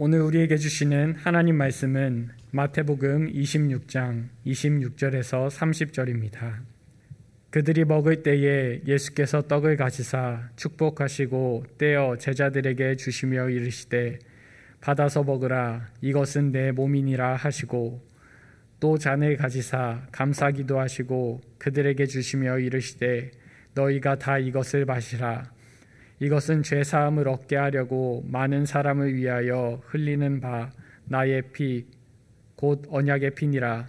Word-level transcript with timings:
오늘 0.00 0.20
우리에게 0.20 0.58
주시는 0.58 1.16
하나님 1.16 1.56
말씀은 1.56 2.28
마태복음 2.52 3.32
26장 3.32 4.28
26절에서 4.46 5.50
30절입니다. 5.50 6.60
그들이 7.50 7.84
먹을 7.84 8.22
때에 8.22 8.80
예수께서 8.86 9.42
떡을 9.48 9.76
가지사 9.76 10.50
축복하시고 10.54 11.64
떼어 11.78 12.16
제자들에게 12.16 12.94
주시며 12.94 13.50
이르시되 13.50 14.20
받아서 14.80 15.24
먹으라 15.24 15.88
이것은 16.00 16.52
내 16.52 16.70
몸이니라 16.70 17.34
하시고 17.34 18.00
또 18.78 18.98
잔을 18.98 19.36
가지사 19.36 20.06
감사기도 20.12 20.78
하시고 20.78 21.40
그들에게 21.58 22.06
주시며 22.06 22.60
이르시되 22.60 23.32
너희가 23.74 24.14
다 24.14 24.38
이것을 24.38 24.84
마시라 24.84 25.57
이것은 26.20 26.62
죄 26.62 26.82
사함을 26.82 27.28
얻게 27.28 27.56
하려고 27.56 28.24
많은 28.26 28.66
사람을 28.66 29.14
위하여 29.14 29.80
흘리는 29.86 30.40
바 30.40 30.70
나의 31.06 31.42
피 31.52 31.98
곧 32.58 32.82
언약의 32.90 33.36
피니라. 33.36 33.86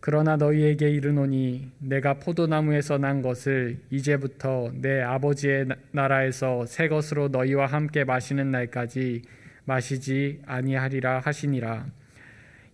그러나 0.00 0.36
너희에게 0.36 0.90
이르노니 0.90 1.70
내가 1.78 2.18
포도나무에서 2.18 2.98
난 2.98 3.22
것을 3.22 3.78
이제부터 3.88 4.72
내 4.74 5.00
아버지의 5.00 5.68
나라에서 5.92 6.66
새 6.66 6.88
것으로 6.88 7.28
너희와 7.28 7.66
함께 7.66 8.04
마시는 8.04 8.50
날까지 8.50 9.22
마시지 9.64 10.42
아니하리라 10.44 11.20
하시니라. 11.20 11.86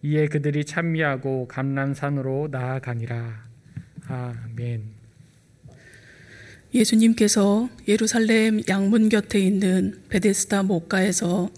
이에 0.02 0.26
그들이 0.26 0.64
찬미하고 0.64 1.46
감람산으로 1.46 2.48
나아가니라. 2.50 3.44
아멘. 4.08 4.97
예수님께서 6.74 7.68
예루살렘 7.86 8.60
양문 8.68 9.08
곁에 9.08 9.40
있는 9.40 10.00
베데스다 10.10 10.64
목가에서 10.64 11.50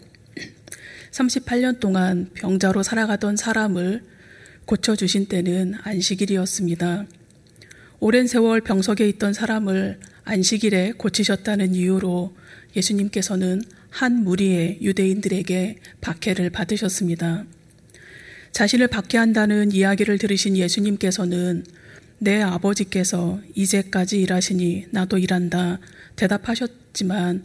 38년 1.11 1.81
동안 1.81 2.31
병자로 2.35 2.83
살아가던 2.83 3.37
사람을 3.37 4.03
고쳐주신 4.67 5.27
때는 5.27 5.75
안식일이었습니다. 5.83 7.07
오랜 7.99 8.27
세월 8.27 8.61
병석에 8.61 9.09
있던 9.09 9.33
사람을 9.33 9.99
안식일에 10.25 10.93
고치셨다는 10.93 11.75
이유로 11.75 12.37
예수님께서는 12.77 13.63
한 13.91 14.23
무리의 14.23 14.79
유대인들에게 14.81 15.79
박해를 16.01 16.51
받으셨습니다. 16.51 17.45
자신을 18.53 18.87
박해한다는 18.87 19.73
이야기를 19.73 20.19
들으신 20.19 20.57
예수님께서는 20.57 21.65
내 22.23 22.43
아버지께서 22.43 23.41
이제까지 23.55 24.21
일하시니 24.21 24.89
나도 24.91 25.17
일한다 25.17 25.79
대답하셨지만 26.17 27.45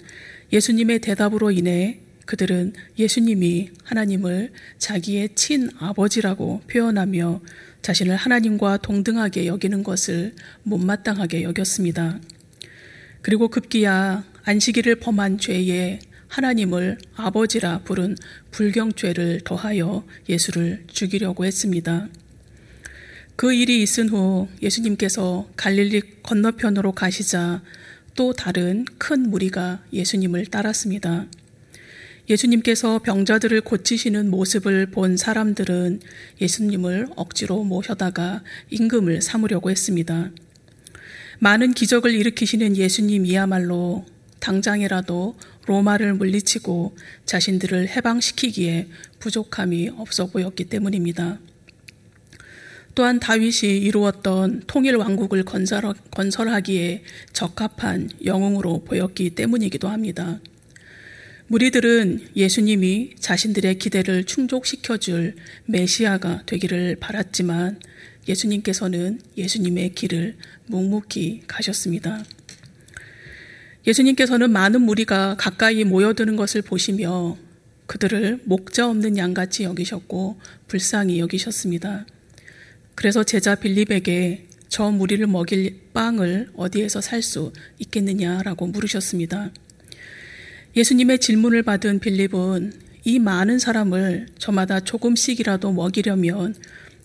예수님의 0.51 0.99
대답으로 0.99 1.51
인해 1.51 2.01
그들은 2.25 2.73
예수님이 2.99 3.69
하나님을 3.85 4.51
자기의 4.77 5.29
친 5.35 5.69
아버지라고 5.79 6.61
표현하며 6.67 7.41
자신을 7.83 8.17
하나님과 8.17 8.77
동등하게 8.77 9.45
여기는 9.45 9.83
것을 9.83 10.33
못마땅하게 10.63 11.43
여겼습니다. 11.43 12.19
그리고 13.21 13.47
급기야 13.47 14.25
안식일을 14.43 14.95
범한 14.95 15.37
죄에 15.37 15.99
하나님을 16.27 16.97
아버지라 17.15 17.79
부른 17.85 18.17
불경죄를 18.51 19.41
더하여 19.45 20.05
예수를 20.27 20.83
죽이려고 20.87 21.45
했습니다. 21.45 22.09
그 23.35 23.53
일이 23.53 23.81
있은 23.81 24.09
후 24.09 24.47
예수님께서 24.61 25.49
갈릴리 25.57 26.23
건너편으로 26.23 26.93
가시자 26.93 27.61
또 28.15 28.31
다른 28.31 28.85
큰 28.97 29.29
무리가 29.29 29.83
예수님을 29.91 30.45
따랐습니다. 30.45 31.27
예수님께서 32.29 32.99
병자들을 32.99 33.61
고치시는 33.61 34.31
모습을 34.31 34.87
본 34.87 35.17
사람들은 35.17 35.99
예수님을 36.39 37.09
억지로 37.17 37.63
모셔다가 37.63 38.43
임금을 38.69 39.21
삼으려고 39.21 39.69
했습니다. 39.69 40.31
많은 41.39 41.73
기적을 41.73 42.15
일으키시는 42.15 42.77
예수님이야말로 42.77 44.05
당장이라도 44.39 45.37
로마를 45.67 46.13
물리치고 46.13 46.95
자신들을 47.25 47.89
해방시키기에 47.89 48.87
부족함이 49.19 49.89
없어 49.97 50.27
보였기 50.27 50.65
때문입니다. 50.65 51.39
또한 52.95 53.19
다윗이 53.19 53.77
이루었던 53.77 54.63
통일 54.67 54.95
왕국을 54.95 55.43
건설하기에 56.11 57.03
적합한 57.33 58.09
영웅으로 58.23 58.85
보였기 58.85 59.31
때문이기도 59.31 59.89
합니다. 59.89 60.39
무리들은 61.47 62.29
예수님이 62.35 63.15
자신들의 63.19 63.77
기대를 63.77 64.23
충족시켜 64.23 64.97
줄 64.97 65.35
메시아가 65.65 66.43
되기를 66.45 66.95
바랐지만 66.99 67.79
예수님께서는 68.27 69.19
예수님의 69.37 69.93
길을 69.93 70.37
묵묵히 70.67 71.41
가셨습니다. 71.47 72.23
예수님께서는 73.85 74.49
많은 74.51 74.81
무리가 74.81 75.35
가까이 75.37 75.83
모여드는 75.83 76.37
것을 76.37 76.61
보시며 76.63 77.37
그들을 77.85 78.41
목자 78.45 78.89
없는 78.89 79.17
양같이 79.17 79.63
여기셨고 79.63 80.39
불쌍히 80.67 81.19
여기셨습니다. 81.19 82.05
그래서 82.95 83.23
제자 83.23 83.55
빌립에게 83.55 84.47
저 84.69 84.89
무리를 84.89 85.25
먹일 85.27 85.79
빵을 85.93 86.49
어디에서 86.55 87.01
살 87.01 87.21
수 87.21 87.53
있겠느냐라고 87.79 88.67
물으셨습니다. 88.67 89.51
예수님의 90.75 91.19
질문을 91.19 91.63
받은 91.63 91.99
빌립은 91.99 92.73
이 93.03 93.19
많은 93.19 93.59
사람을 93.59 94.27
저마다 94.37 94.79
조금씩이라도 94.79 95.71
먹이려면 95.71 96.55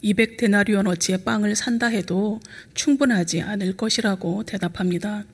200데나리온 0.03 0.89
어치의 0.89 1.25
빵을 1.25 1.55
산다 1.55 1.87
해도 1.87 2.41
충분하지 2.75 3.43
않을 3.43 3.77
것이라고 3.77 4.45
대답합니다. 4.45 5.25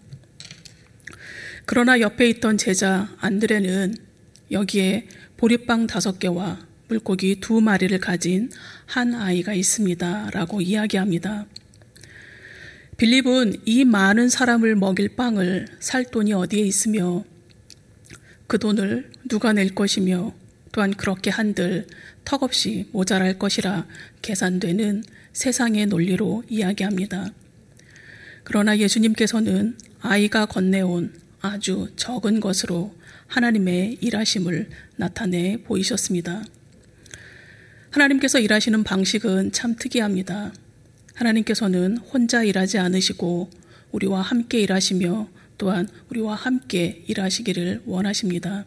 그러나 1.65 2.01
옆에 2.01 2.29
있던 2.29 2.59
제자 2.59 3.15
안드레는 3.19 3.95
여기에 4.51 5.09
보리빵 5.37 5.87
다섯 5.87 6.19
개와 6.19 6.66
물고기 6.89 7.41
두 7.41 7.61
마리를 7.61 7.99
가진 7.99 8.51
한 8.87 9.15
아이가 9.15 9.53
있습니다. 9.55 10.31
라고 10.33 10.61
이야기합니다. 10.61 11.47
빌립은 12.97 13.63
이 13.65 13.85
많은 13.85 14.29
사람을 14.29 14.77
먹일 14.77 15.17
빵을 15.17 15.67
살 15.81 16.05
돈이 16.11 16.33
어디에 16.33 16.63
있으며 16.63 17.25
그 18.47 18.59
돈을 18.59 19.11
누가 19.29 19.53
낼 19.53 19.75
것이며 19.75 20.33
또한 20.73 20.95
그렇게 20.95 21.31
한들 21.31 21.87
턱없이 22.25 22.89
모자랄 22.93 23.39
것이라 23.39 23.87
계산되는 24.23 25.05
세상의 25.33 25.87
논리로 25.87 26.45
이야기합니다. 26.49 27.33
그러나 28.45 28.79
예수님께서는 28.79 29.77
아이가 30.01 30.47
건네온 30.47 31.13
아주 31.41 31.89
적은 31.97 32.41
것으로 32.41 32.95
하나님의 33.27 33.99
일하심을 34.01 34.71
나타내 34.97 35.59
보이셨습니다. 35.65 36.45
하나님께서 37.97 38.39
일하시는 38.39 38.85
방식은 38.85 39.53
참 39.53 39.75
특이합니다. 39.75 40.53
하나님께서는 41.15 41.97
혼자 41.97 42.43
일하지 42.43 42.79
않으시고 42.79 43.49
우리와 43.91 44.21
함께 44.21 44.61
일하시며 44.61 45.29
또한 45.57 45.89
우리와 46.11 46.35
함께 46.35 47.03
일하시기를 47.07 47.85
원하십니다. 47.87 48.67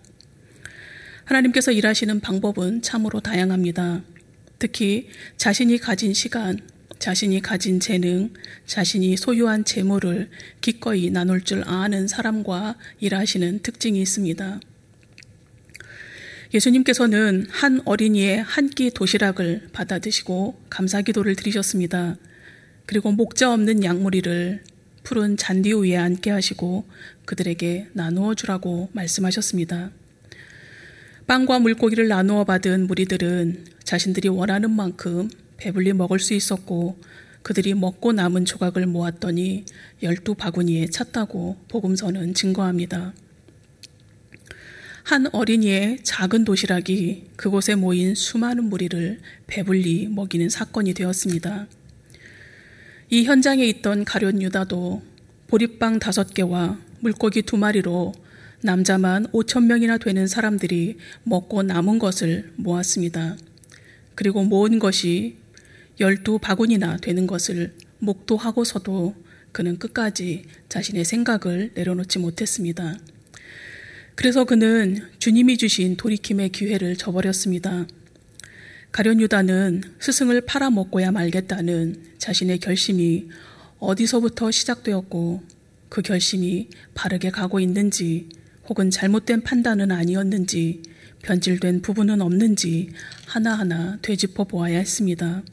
하나님께서 1.26 1.72
일하시는 1.72 2.20
방법은 2.22 2.82
참으로 2.82 3.20
다양합니다. 3.20 4.02
특히 4.58 5.10
자신이 5.38 5.78
가진 5.78 6.16
시간, 6.16 6.58
자신이 6.98 7.40
가진 7.42 7.80
재능, 7.80 8.34
자신이 8.66 9.16
소유한 9.16 9.64
재물을 9.64 10.32
기꺼이 10.60 11.12
나눌 11.12 11.42
줄 11.42 11.64
아는 11.68 12.08
사람과 12.08 12.78
일하시는 13.00 13.60
특징이 13.60 14.02
있습니다. 14.02 14.60
예수님께서는 16.54 17.46
한 17.50 17.82
어린이의 17.86 18.42
한 18.42 18.70
끼 18.70 18.90
도시락을 18.92 19.70
받아 19.72 20.00
드시고 20.00 20.62
감사 20.70 21.02
기도를 21.02 21.36
드리셨습니다. 21.36 22.18
그리고 22.86 23.12
목자 23.12 23.54
없는 23.54 23.84
양무리를 23.84 24.64
푸른 25.04 25.38
잔디 25.38 25.74
위에 25.74 25.96
앉게 25.98 26.32
하시고 26.32 26.88
그들에게 27.26 27.90
나누어 27.94 28.34
주라고 28.36 28.90
말씀하셨습니다. 28.94 29.92
빵과 31.28 31.60
물고기를 31.60 32.08
나누어 32.08 32.44
받은 32.46 32.88
무리들은 32.88 33.66
자신들이 33.84 34.30
원하는 34.30 34.72
만큼 34.72 35.30
배불리 35.58 35.94
먹을 35.94 36.20
수 36.20 36.34
있었고 36.34 36.98
그들이 37.44 37.76
먹고 37.76 38.14
남은 38.14 38.46
조각을 38.46 38.88
모았더니 38.88 39.66
열두 40.02 40.36
바구니에 40.36 40.88
찼다고 40.88 41.58
복음서는 41.68 42.34
증거합니다. 42.34 43.14
한 45.10 45.26
어린이의 45.32 46.02
작은 46.04 46.46
도시락이 46.46 47.30
그곳에 47.36 47.74
모인 47.74 48.14
수많은 48.14 48.66
무리를 48.66 49.20
배불리 49.48 50.08
먹이는 50.08 50.50
사건이 50.50 50.94
되었습니다. 50.94 51.66
이 53.10 53.24
현장에 53.24 53.66
있던 53.66 54.06
가룟 54.06 54.40
유다도 54.44 55.02
보리빵 55.48 55.98
다섯 55.98 56.32
개와 56.36 56.78
물고기 57.00 57.42
두 57.42 57.58
마리로 57.58 58.14
남자만 58.62 59.26
5천 59.32 59.66
명이나 59.66 59.98
되는 59.98 60.28
사람들이 60.28 60.98
먹고 61.24 61.64
남은 61.64 61.98
것을 61.98 62.54
모았습니다. 62.58 63.36
그리고 64.14 64.44
모은 64.44 64.78
것이 64.78 65.38
열두 66.00 66.38
바구니나 66.38 66.98
되는 66.98 67.26
것을 67.26 67.74
목도하고서도 67.98 69.16
그는 69.54 69.80
끝까지 69.80 70.44
자신의 70.70 71.04
생각을 71.04 71.72
내려놓지 71.74 72.20
못했습니다. 72.20 73.00
그래서 74.20 74.44
그는 74.44 75.00
주님이 75.20 75.58
주신 75.58 75.96
돌이킴의 75.96 76.50
기회를 76.50 76.98
저버렸습니다. 76.98 77.88
가련 78.92 79.22
유다는 79.22 79.82
스승을 79.98 80.42
팔아먹고야 80.42 81.14
말겠다는 81.14 82.04
자신의 82.18 82.60
결심이 82.60 83.30
어디서부터 83.80 84.52
시작되었고 84.52 85.42
그 85.88 86.02
결심이 86.02 86.68
바르게 86.96 87.30
가고 87.30 87.62
있는지 87.62 88.28
혹은 88.68 88.92
잘못된 88.92 89.40
판단은 89.44 89.90
아니었는지 89.90 90.84
변질된 91.22 91.82
부분은 91.82 92.20
없는지 92.20 92.90
하나하나 93.26 94.00
되짚어 94.02 94.44
보아야 94.44 94.80
했습니다. 94.80 95.44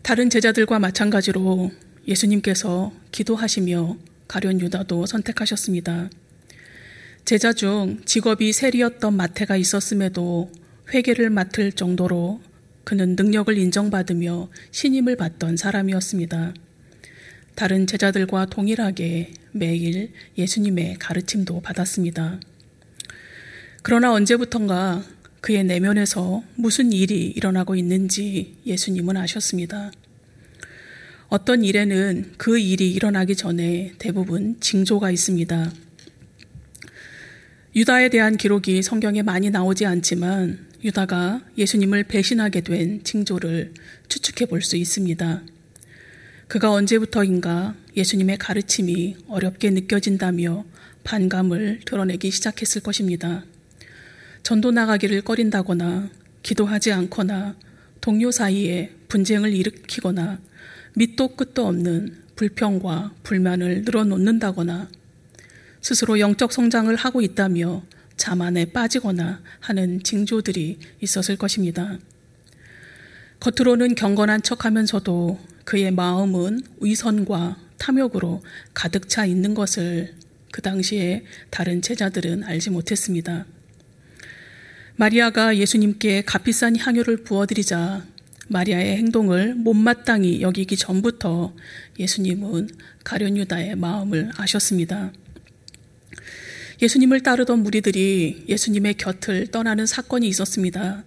다른 0.00 0.30
제자들과 0.30 0.78
마찬가지로 0.78 1.72
예수님께서 2.08 2.90
기도하시며 3.12 3.98
가련 4.26 4.62
유다도 4.62 5.04
선택하셨습니다. 5.04 6.08
제자 7.24 7.54
중 7.54 8.02
직업이 8.04 8.52
세리였던 8.52 9.16
마태가 9.16 9.56
있었음에도 9.56 10.52
회계를 10.92 11.30
맡을 11.30 11.72
정도로 11.72 12.42
그는 12.84 13.16
능력을 13.16 13.56
인정받으며 13.56 14.50
신임을 14.72 15.16
받던 15.16 15.56
사람이었습니다. 15.56 16.52
다른 17.54 17.86
제자들과 17.86 18.44
동일하게 18.46 19.32
매일 19.52 20.12
예수님의 20.36 20.96
가르침도 20.98 21.62
받았습니다. 21.62 22.40
그러나 23.82 24.12
언제부턴가 24.12 25.02
그의 25.40 25.64
내면에서 25.64 26.42
무슨 26.56 26.92
일이 26.92 27.28
일어나고 27.28 27.74
있는지 27.74 28.56
예수님은 28.66 29.16
아셨습니다. 29.16 29.92
어떤 31.28 31.64
일에는 31.64 32.34
그 32.36 32.58
일이 32.58 32.90
일어나기 32.90 33.34
전에 33.34 33.94
대부분 33.98 34.60
징조가 34.60 35.10
있습니다. 35.10 35.72
유다에 37.76 38.08
대한 38.08 38.36
기록이 38.36 38.82
성경에 38.82 39.22
많이 39.22 39.50
나오지 39.50 39.84
않지만 39.84 40.64
유다가 40.84 41.40
예수님을 41.58 42.04
배신하게 42.04 42.60
된 42.60 43.02
징조를 43.02 43.72
추측해 44.08 44.46
볼 44.48 44.62
수 44.62 44.76
있습니다. 44.76 45.42
그가 46.46 46.70
언제부터인가 46.70 47.74
예수님의 47.96 48.38
가르침이 48.38 49.16
어렵게 49.26 49.70
느껴진다며 49.70 50.64
반감을 51.02 51.80
드러내기 51.84 52.30
시작했을 52.30 52.80
것입니다. 52.80 53.44
전도 54.44 54.70
나가기를 54.70 55.22
꺼린다거나 55.22 56.10
기도하지 56.44 56.92
않거나 56.92 57.56
동료 58.00 58.30
사이에 58.30 58.92
분쟁을 59.08 59.52
일으키거나 59.52 60.38
밑도 60.94 61.34
끝도 61.34 61.66
없는 61.66 62.18
불평과 62.36 63.14
불만을 63.24 63.82
늘어놓는다거나 63.82 64.90
스스로 65.84 66.18
영적 66.18 66.50
성장을 66.50 66.96
하고 66.96 67.20
있다며 67.20 67.82
자만에 68.16 68.64
빠지거나 68.72 69.42
하는 69.60 70.02
징조들이 70.02 70.78
있었을 71.02 71.36
것입니다. 71.36 71.98
겉으로는 73.40 73.94
경건한 73.94 74.40
척 74.40 74.64
하면서도 74.64 75.38
그의 75.66 75.90
마음은 75.90 76.62
위선과 76.80 77.58
탐욕으로 77.76 78.42
가득 78.72 79.10
차 79.10 79.26
있는 79.26 79.52
것을 79.52 80.14
그 80.50 80.62
당시에 80.62 81.22
다른 81.50 81.82
제자들은 81.82 82.44
알지 82.44 82.70
못했습니다. 82.70 83.44
마리아가 84.96 85.54
예수님께 85.54 86.22
값비싼 86.22 86.78
향유를 86.78 87.24
부어드리자 87.24 88.06
마리아의 88.48 88.96
행동을 88.96 89.54
못마땅히 89.54 90.40
여기기 90.40 90.78
전부터 90.78 91.54
예수님은 91.98 92.70
가련 93.04 93.36
유다의 93.36 93.76
마음을 93.76 94.30
아셨습니다. 94.38 95.12
예수님을 96.82 97.20
따르던 97.22 97.62
무리들이 97.62 98.44
예수님의 98.48 98.94
곁을 98.94 99.46
떠나는 99.48 99.86
사건이 99.86 100.26
있었습니다. 100.28 101.04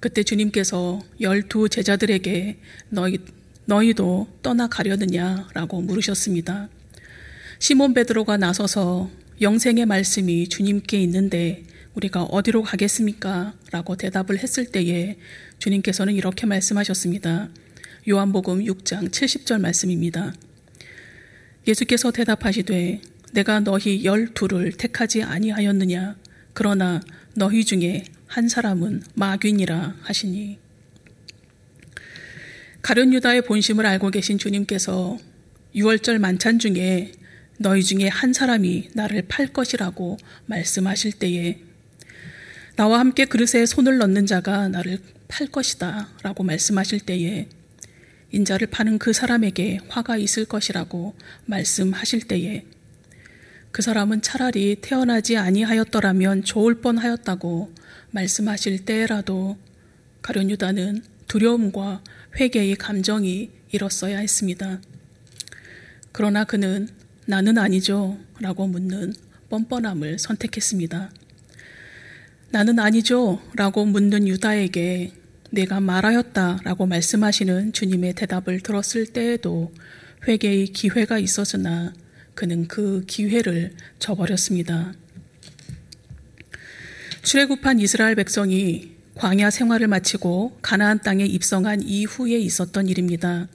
그때 0.00 0.22
주님께서 0.22 1.00
열두 1.20 1.68
제자들에게 1.68 2.58
너희, 2.88 3.18
너희도 3.66 4.28
떠나가려느냐라고 4.42 5.80
물으셨습니다. 5.80 6.68
시몬 7.58 7.94
베드로가 7.94 8.36
나서서 8.36 9.10
영생의 9.40 9.86
말씀이 9.86 10.48
주님께 10.48 11.00
있는데 11.02 11.64
우리가 11.94 12.24
어디로 12.24 12.62
가겠습니까? 12.62 13.54
라고 13.70 13.96
대답을 13.96 14.38
했을 14.38 14.66
때에 14.66 15.18
주님께서는 15.58 16.14
이렇게 16.14 16.46
말씀하셨습니다. 16.46 17.50
요한복음 18.08 18.64
6장 18.64 19.10
70절 19.10 19.60
말씀입니다. 19.60 20.32
예수께서 21.68 22.10
대답하시되 22.10 23.00
내가 23.32 23.60
너희 23.60 24.04
열두를 24.04 24.72
택하지 24.72 25.22
아니하였느냐? 25.22 26.16
그러나 26.52 27.00
너희 27.34 27.64
중에 27.64 28.04
한 28.26 28.48
사람은 28.48 29.02
마귀니라 29.14 29.96
하시니. 30.02 30.58
가룟 32.82 33.12
유다의 33.14 33.42
본심을 33.42 33.86
알고 33.86 34.10
계신 34.10 34.38
주님께서 34.38 35.18
6월절 35.74 36.18
만찬 36.18 36.58
중에 36.58 37.12
너희 37.58 37.82
중에 37.82 38.08
한 38.08 38.32
사람이 38.32 38.90
나를 38.94 39.22
팔 39.28 39.46
것이라고 39.46 40.18
말씀하실 40.46 41.12
때에 41.12 41.60
나와 42.76 42.98
함께 42.98 43.24
그릇에 43.24 43.66
손을 43.66 43.98
넣는 43.98 44.26
자가 44.26 44.68
나를 44.68 44.98
팔 45.28 45.46
것이다 45.46 46.08
라고 46.22 46.42
말씀하실 46.42 47.00
때에 47.00 47.48
인자를 48.32 48.66
파는 48.68 48.98
그 48.98 49.12
사람에게 49.12 49.78
화가 49.88 50.16
있을 50.16 50.44
것이라고 50.46 51.14
말씀하실 51.46 52.22
때에 52.22 52.64
그 53.72 53.80
사람은 53.80 54.20
차라리 54.20 54.76
태어나지 54.82 55.38
아니하였더라면 55.38 56.44
좋을 56.44 56.82
뻔하였다고 56.82 57.72
말씀하실 58.10 58.84
때라도 58.84 59.56
가련 60.20 60.50
유다는 60.50 61.02
두려움과 61.26 62.04
회개의 62.38 62.76
감정이 62.76 63.50
일었어야 63.70 64.18
했습니다. 64.18 64.82
그러나 66.12 66.44
그는 66.44 66.86
나는 67.24 67.56
아니죠 67.56 68.18
라고 68.40 68.66
묻는 68.66 69.14
뻔뻔함을 69.48 70.18
선택했습니다. 70.18 71.10
나는 72.50 72.78
아니죠 72.78 73.40
라고 73.56 73.86
묻는 73.86 74.28
유다에게 74.28 75.12
내가 75.50 75.80
말하였다 75.80 76.60
라고 76.64 76.84
말씀하시는 76.84 77.72
주님의 77.72 78.14
대답을 78.14 78.60
들었을 78.60 79.06
때에도 79.06 79.72
회개의 80.28 80.66
기회가 80.68 81.18
있었으나 81.18 81.94
그는 82.34 82.68
그 82.68 83.04
기회를 83.06 83.72
저버렸습니다. 83.98 84.94
출애굽한 87.22 87.78
이스라엘 87.80 88.14
백성이 88.14 88.92
광야 89.14 89.50
생활을 89.50 89.86
마치고 89.88 90.58
가나안 90.62 91.00
땅에 91.00 91.24
입성한 91.24 91.82
이후에 91.82 92.38
있었던 92.38 92.88
일입니다. 92.88 93.48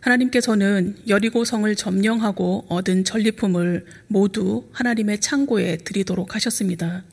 하나님께서는 0.00 0.96
여리고 1.08 1.44
성을 1.44 1.74
점령하고 1.74 2.66
얻은 2.68 3.04
전리품을 3.04 3.86
모두 4.06 4.68
하나님의 4.72 5.20
창고에 5.20 5.78
드리도록 5.78 6.34
하셨습니다. 6.34 7.04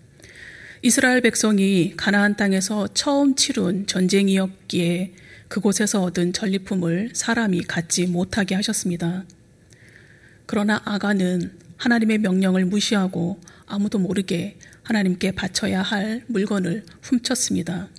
이스라엘 0.82 1.22
백성이 1.22 1.94
가나안 1.98 2.36
땅에서 2.36 2.88
처음 2.94 3.36
치룬 3.36 3.88
전쟁이었기에 3.88 5.14
그곳에서 5.48 6.04
얻은 6.04 6.34
전리품을 6.34 7.12
사람이 7.14 7.64
갖지 7.64 8.06
못하게 8.06 8.56
하셨습니다. 8.56 9.26
그러나 10.48 10.82
아가는 10.86 11.52
하나님의 11.76 12.18
명령을 12.20 12.66
무시하고 12.66 13.40
아무도 13.68 14.00
모르게 14.00 14.58
하나님께 14.84 15.34
바쳐야 15.34 15.82
할 15.84 16.24
물건을 16.28 16.84
훔쳤습니다. 17.04 17.90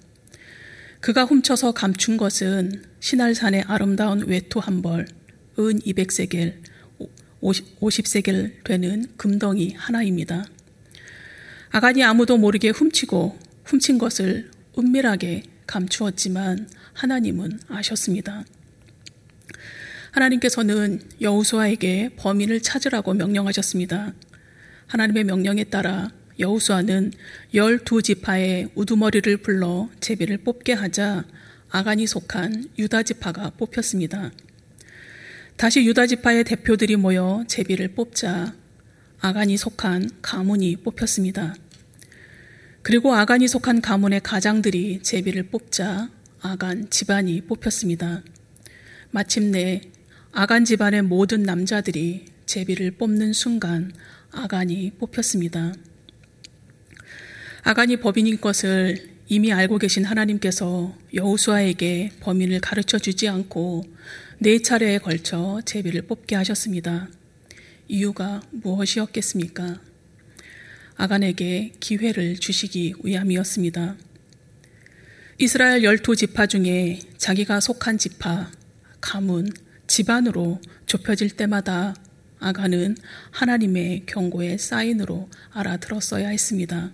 그가 1.00 1.24
훔쳐서 1.24 1.72
감춘 1.72 2.16
것은 2.16 2.82
신할산의 3.00 3.64
아름다운 3.68 4.26
외투 4.26 4.58
한 4.58 4.82
벌, 4.82 5.06
은 5.58 5.78
200세겔, 5.80 6.54
50세겔 7.42 8.64
되는 8.64 9.06
금덩이 9.16 9.74
하나입니다. 9.74 10.44
아간이 11.70 12.02
아무도 12.02 12.38
모르게 12.38 12.70
훔치고 12.70 13.38
훔친 13.64 13.98
것을 13.98 14.50
은밀하게 14.76 15.42
감추었지만 15.66 16.68
하나님은 16.94 17.60
아셨습니다. 17.68 18.44
하나님께서는 20.18 21.00
여우수아에게 21.20 22.10
범인을 22.16 22.60
찾으라고 22.60 23.14
명령하셨습니다. 23.14 24.14
하나님의 24.86 25.24
명령에 25.24 25.64
따라 25.64 26.10
여우수아는 26.38 27.12
열두 27.54 28.02
지파의 28.02 28.70
우두머리를 28.74 29.36
불러 29.38 29.88
제비를 30.00 30.38
뽑게 30.38 30.72
하자 30.72 31.24
아간이 31.70 32.06
속한 32.06 32.70
유다 32.78 33.02
지파가 33.04 33.50
뽑혔습니다. 33.50 34.32
다시 35.56 35.84
유다 35.84 36.06
지파의 36.06 36.44
대표들이 36.44 36.96
모여 36.96 37.44
제비를 37.46 37.88
뽑자 37.88 38.54
아간이 39.20 39.56
속한 39.56 40.10
가문이 40.22 40.76
뽑혔습니다. 40.76 41.54
그리고 42.82 43.14
아간이 43.14 43.48
속한 43.48 43.82
가문의 43.82 44.20
가장들이 44.20 45.00
제비를 45.02 45.44
뽑자 45.44 46.08
아간 46.40 46.88
집안이 46.88 47.42
뽑혔습니다. 47.42 48.22
마침내 49.10 49.80
아간 50.40 50.64
집안의 50.64 51.02
모든 51.02 51.42
남자들이 51.42 52.26
제비를 52.46 52.92
뽑는 52.92 53.32
순간 53.32 53.90
아간이 54.30 54.92
뽑혔습니다. 54.92 55.74
아간이 57.64 57.96
법인인 57.96 58.40
것을 58.40 59.16
이미 59.26 59.52
알고 59.52 59.78
계신 59.78 60.04
하나님께서 60.04 60.96
여우수아에게 61.12 62.12
범인을 62.20 62.60
가르쳐 62.60 63.00
주지 63.00 63.26
않고 63.26 63.82
네 64.38 64.62
차례에 64.62 64.98
걸쳐 64.98 65.60
제비를 65.64 66.02
뽑게 66.02 66.36
하셨습니다. 66.36 67.08
이유가 67.88 68.40
무엇이었겠습니까? 68.52 69.80
아간에게 70.94 71.72
기회를 71.80 72.36
주시기 72.36 72.94
위함이었습니다. 73.02 73.96
이스라엘 75.38 75.82
열두 75.82 76.14
지파 76.14 76.46
중에 76.46 77.00
자기가 77.16 77.58
속한 77.58 77.98
지파, 77.98 78.52
가문, 79.00 79.50
집안으로 79.88 80.60
좁혀질 80.86 81.30
때마다 81.30 81.96
아간은 82.38 82.96
하나님의 83.32 84.04
경고의 84.06 84.58
사인으로 84.58 85.28
알아들었어야 85.50 86.28
했습니다. 86.28 86.92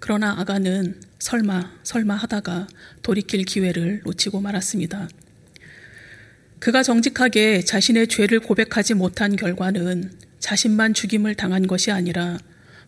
그러나 0.00 0.34
아간은 0.36 1.00
설마, 1.20 1.70
설마 1.84 2.16
하다가 2.16 2.66
돌이킬 3.02 3.44
기회를 3.44 4.00
놓치고 4.04 4.40
말았습니다. 4.40 5.08
그가 6.58 6.82
정직하게 6.82 7.62
자신의 7.62 8.08
죄를 8.08 8.40
고백하지 8.40 8.94
못한 8.94 9.36
결과는 9.36 10.12
자신만 10.40 10.94
죽임을 10.94 11.36
당한 11.36 11.68
것이 11.68 11.92
아니라 11.92 12.38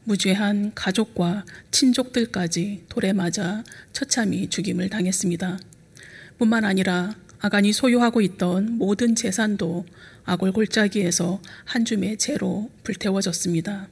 무죄한 0.05 0.73
가족과 0.75 1.45
친족들까지 1.71 2.87
돌에 2.89 3.13
맞아 3.13 3.63
처참히 3.93 4.49
죽임을 4.49 4.91
당했습니다. 4.91 5.59
뿐만 6.39 6.65
아니라 6.65 7.15
아간이 7.41 7.73
소유하고 7.73 8.21
있던 8.21 8.79
모든 8.79 9.15
재산도 9.15 9.87
아골 10.25 10.53
골짜기에서 10.53 11.41
한 11.65 11.85
줌의 11.85 12.17
재로 12.19 12.71
불태워졌습니다. 12.83 13.89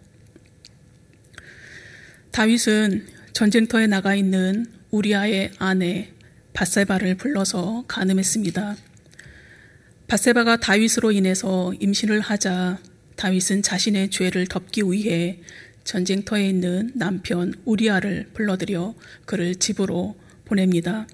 다윗은 2.31 3.07
전쟁터에 3.35 3.87
나가 3.87 4.15
있는 4.15 4.67
우리아의 4.91 5.53
아내 5.59 6.13
바세바를 6.55 7.17
불러서 7.17 7.85
간음했습니다. 7.89 8.77
바세바가 10.07 10.59
다윗으로 10.59 11.13
인해서 11.13 11.73
임신을 11.81 12.21
하자 12.21 12.79
다윗은 13.17 13.63
자신의 13.63 14.11
죄를 14.11 14.47
덮기 14.47 14.83
위해 14.83 15.41
전쟁터에 15.85 16.49
있는 16.49 16.93
남편 16.95 17.55
우리아를 17.65 18.29
불러들여 18.35 18.95
그를 19.25 19.55
집으로 19.55 20.17
보냅니다. 20.45 21.07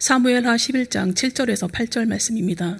사무엘하 0.00 0.56
11장 0.56 1.12
7절에서 1.12 1.70
8절 1.70 2.08
말씀입니다. 2.08 2.78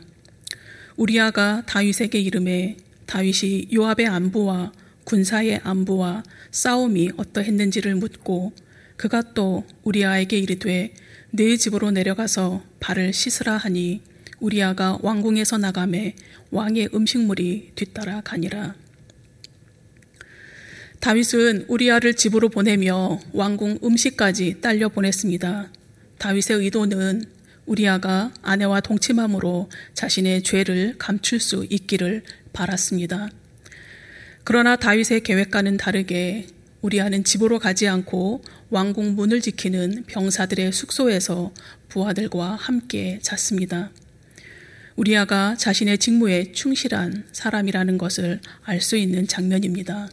우리아가 0.96 1.62
다윗에게 1.66 2.18
이름에 2.18 2.78
다윗이 3.04 3.68
요압의 3.74 4.06
안부와 4.06 4.72
군사의 5.04 5.60
안부와 5.62 6.22
싸움이 6.50 7.10
어떠했는지를 7.18 7.96
묻고 7.96 8.54
그가 8.96 9.20
또 9.34 9.66
우리아에게 9.82 10.38
이르되 10.38 10.94
네 11.32 11.56
집으로 11.58 11.90
내려가서 11.90 12.64
발을 12.80 13.12
씻으라 13.12 13.58
하니 13.58 14.00
우리아가 14.40 14.98
왕궁에서 15.02 15.58
나가매 15.58 16.14
왕의 16.50 16.88
음식물이 16.94 17.72
뒤따라 17.74 18.22
가니라. 18.22 18.74
다윗은 21.00 21.66
우리아를 21.68 22.14
집으로 22.14 22.48
보내며 22.48 23.20
왕궁 23.34 23.80
음식까지 23.84 24.62
딸려 24.62 24.88
보냈습니다. 24.88 25.79
다윗의 26.20 26.58
의도는 26.58 27.24
우리아가 27.64 28.30
아내와 28.42 28.80
동침함으로 28.80 29.70
자신의 29.94 30.42
죄를 30.42 30.96
감출 30.98 31.40
수 31.40 31.66
있기를 31.70 32.22
바랐습니다. 32.52 33.30
그러나 34.44 34.76
다윗의 34.76 35.22
계획과는 35.22 35.78
다르게 35.78 36.46
우리아는 36.82 37.24
집으로 37.24 37.58
가지 37.58 37.88
않고 37.88 38.42
왕궁 38.68 39.14
문을 39.14 39.40
지키는 39.40 40.04
병사들의 40.08 40.72
숙소에서 40.72 41.54
부하들과 41.88 42.54
함께 42.54 43.18
잤습니다. 43.22 43.90
우리아가 44.96 45.56
자신의 45.56 45.96
직무에 45.96 46.52
충실한 46.52 47.24
사람이라는 47.32 47.96
것을 47.96 48.40
알 48.64 48.82
수 48.82 48.96
있는 48.98 49.26
장면입니다. 49.26 50.10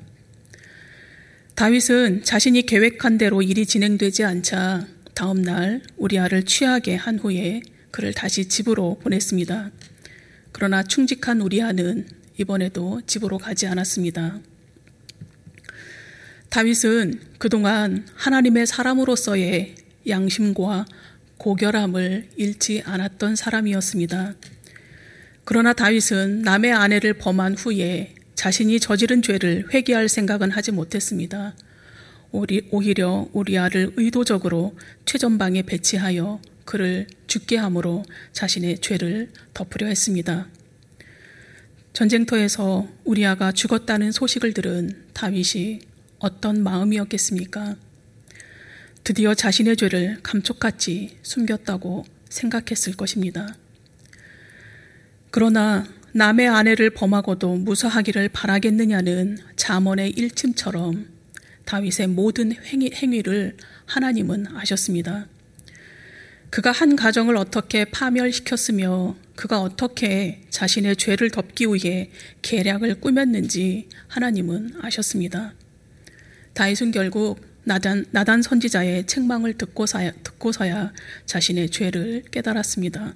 다윗은 1.56 2.24
자신이 2.24 2.62
계획한 2.62 3.18
대로 3.18 3.42
일이 3.42 3.66
진행되지 3.66 4.24
않자 4.24 4.88
다음 5.18 5.42
날 5.42 5.82
우리 5.96 6.20
아를 6.20 6.44
취하게 6.44 6.94
한 6.96 7.18
후에 7.18 7.62
그를 7.90 8.14
다시 8.14 8.48
집으로 8.48 9.00
보냈습니다. 9.02 9.72
그러나 10.52 10.84
충직한 10.84 11.42
우리 11.42 11.60
아는 11.60 12.08
이번에도 12.38 13.02
집으로 13.08 13.40
가지 13.40 13.66
않았습니다. 13.66 14.40
다윗은 16.50 17.20
그동안 17.40 18.06
하나님의 18.14 18.68
사람으로서의 18.68 19.78
양심과 20.08 20.86
고결함을 21.38 22.30
잃지 22.36 22.84
않았던 22.86 23.38
사람이었습니다. 23.38 24.36
그러나 25.46 25.74
다윗은 25.74 26.44
남의 26.44 26.74
아내를 26.74 27.16
범한 27.16 27.56
후에 27.56 28.14
자신이 28.36 28.80
저지른 28.80 29.24
죄를 29.24 29.74
회개할 29.74 30.10
생각은 30.10 30.52
하지 30.52 30.72
못했습니다. 30.72 31.56
오히려 32.32 33.28
우리아를 33.34 33.94
의도적으로 33.96 34.76
최전방에 35.06 35.64
배치하여 35.64 36.42
그를 36.66 37.08
죽게 37.28 37.58
함으로 37.58 38.04
자신의 38.34 38.80
죄를 38.80 39.30
덮으려 39.54 39.88
했습니다. 39.88 40.48
전쟁터에서 41.94 42.88
우리아가 43.06 43.52
죽었다는 43.52 44.12
소식을 44.12 44.54
들은 44.54 45.06
다윗이 45.14 45.80
어떤 46.20 46.62
마음이었겠습니까? 46.62 47.76
드디어 49.04 49.34
자신의 49.34 49.78
죄를 49.78 50.20
감쪽같이 50.22 51.18
숨겼다고 51.22 52.06
생각했을 52.30 52.94
것입니다. 52.96 53.56
그러나 55.32 55.86
남의 56.14 56.48
아내를 56.48 56.90
범하고도 56.90 57.56
무사하기를 57.58 58.30
바라겠느냐는 58.30 59.38
잠언의 59.56 60.12
일침처럼 60.12 61.17
다윗의 61.68 62.08
모든 62.08 62.54
행위, 62.64 62.90
행위를 62.94 63.58
하나님은 63.86 64.48
아셨습니다. 64.56 65.28
그가 66.50 66.72
한 66.72 66.96
가정을 66.96 67.36
어떻게 67.36 67.84
파멸시켰으며 67.84 69.18
그가 69.36 69.62
어떻게 69.62 70.42
자신의 70.50 70.96
죄를 70.96 71.30
덮기 71.30 71.66
위해 71.66 72.10
계략을 72.42 73.02
꾸몄는지 73.02 73.90
하나님은 74.08 74.76
아셨습니다. 74.82 75.54
다윗은 76.54 76.92
결국 76.92 77.42
나단, 77.66 78.06
나단 78.12 78.42
선지자의 78.42 79.06
책망을 79.06 79.58
듣고서야, 79.58 80.14
듣고서야 80.24 80.94
자신의 81.26 81.70
죄를 81.70 82.24
깨달았습니다. 82.32 83.14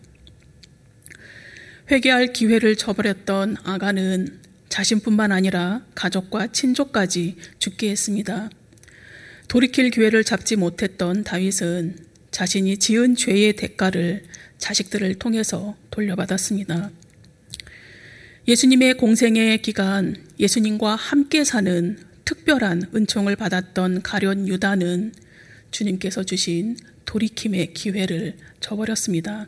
회개할 1.89 2.33
기회를 2.33 2.75
저버렸던 2.75 3.57
아가는 3.63 4.41
자신뿐만 4.71 5.33
아니라 5.33 5.85
가족과 5.95 6.47
친족까지 6.47 7.35
죽게 7.59 7.91
했습니다. 7.91 8.49
돌이킬 9.49 9.91
기회를 9.91 10.23
잡지 10.23 10.55
못했던 10.55 11.25
다윗은 11.25 11.97
자신이 12.31 12.77
지은 12.77 13.15
죄의 13.15 13.57
대가를 13.57 14.23
자식들을 14.57 15.15
통해서 15.15 15.75
돌려받았습니다. 15.91 16.89
예수님의 18.47 18.93
공생의 18.95 19.61
기간 19.61 20.15
예수님과 20.39 20.95
함께 20.95 21.43
사는 21.43 21.99
특별한 22.23 22.91
은총을 22.95 23.35
받았던 23.35 24.03
가련 24.03 24.47
유다는 24.47 25.13
주님께서 25.71 26.23
주신 26.23 26.77
돌이킴의 27.03 27.73
기회를 27.73 28.37
저버렸습니다. 28.61 29.47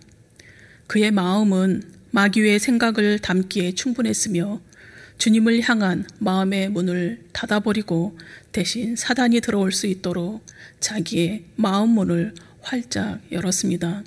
그의 0.87 1.11
마음은 1.11 1.81
마귀의 2.11 2.59
생각을 2.59 3.19
담기에 3.19 3.71
충분했으며 3.71 4.59
주님을 5.23 5.61
향한 5.61 6.05
마음의 6.19 6.67
문을 6.71 7.23
닫아버리고 7.31 8.17
대신 8.51 8.97
사단이 8.97 9.39
들어올 9.39 9.71
수 9.71 9.87
있도록 9.87 10.45
자기의 10.81 11.45
마음 11.55 11.91
문을 11.91 12.33
활짝 12.59 13.21
열었습니다. 13.31 14.03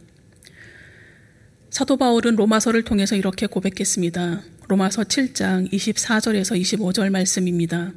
사도 1.70 1.96
바울은 1.96 2.36
로마서를 2.36 2.82
통해서 2.82 3.16
이렇게 3.16 3.46
고백했습니다. 3.46 4.42
로마서 4.68 5.04
7장 5.04 5.72
24절에서 5.72 6.60
25절 6.60 7.08
말씀입니다. 7.08 7.94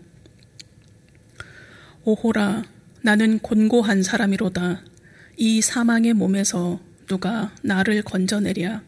오호라 2.06 2.64
나는 3.02 3.40
곤고한 3.40 4.02
사람이로다. 4.02 4.82
이 5.36 5.60
사망의 5.60 6.14
몸에서 6.14 6.80
누가 7.06 7.54
나를 7.64 8.02
건져내랴. 8.04 8.82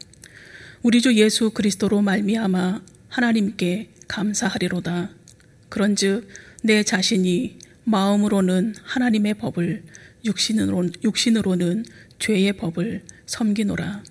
우리 0.84 1.02
주 1.02 1.16
예수 1.16 1.52
그리스도로 1.52 2.02
말미암아 2.02 2.82
하나님께 3.10 3.90
감사하리로다. 4.12 5.10
그런즉 5.70 6.28
내 6.64 6.84
자신이 6.84 7.58
마음으로는 7.86 8.76
하나님의 8.84 9.36
법을 9.36 9.84
육신으로, 10.26 10.90
육신으로는 11.02 11.86
죄의 12.20 12.54
법을 12.54 13.04
섬기노라. 13.26 14.04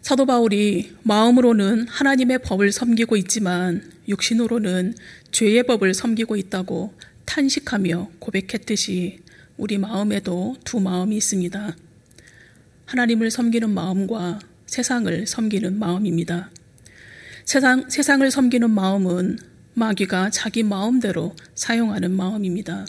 사도 0.00 0.26
바울이 0.26 0.94
마음으로는 1.02 1.88
하나님의 1.88 2.38
법을 2.38 2.70
섬기고 2.72 3.16
있지만 3.16 3.90
육신으로는 4.08 4.94
죄의 5.32 5.64
법을 5.64 5.92
섬기고 5.92 6.36
있다고 6.36 6.94
탄식하며 7.26 8.12
고백했듯이 8.20 9.18
우리 9.56 9.76
마음에도 9.76 10.56
두 10.64 10.80
마음이 10.80 11.16
있습니다. 11.16 11.76
하나님을 12.86 13.30
섬기는 13.30 13.68
마음과 13.70 14.38
세상을 14.66 15.26
섬기는 15.26 15.78
마음입니다. 15.78 16.50
세상, 17.50 17.90
세상을 17.90 18.30
섬기는 18.30 18.70
마음은 18.70 19.36
마귀가 19.74 20.30
자기 20.30 20.62
마음대로 20.62 21.34
사용하는 21.56 22.12
마음입니다. 22.12 22.86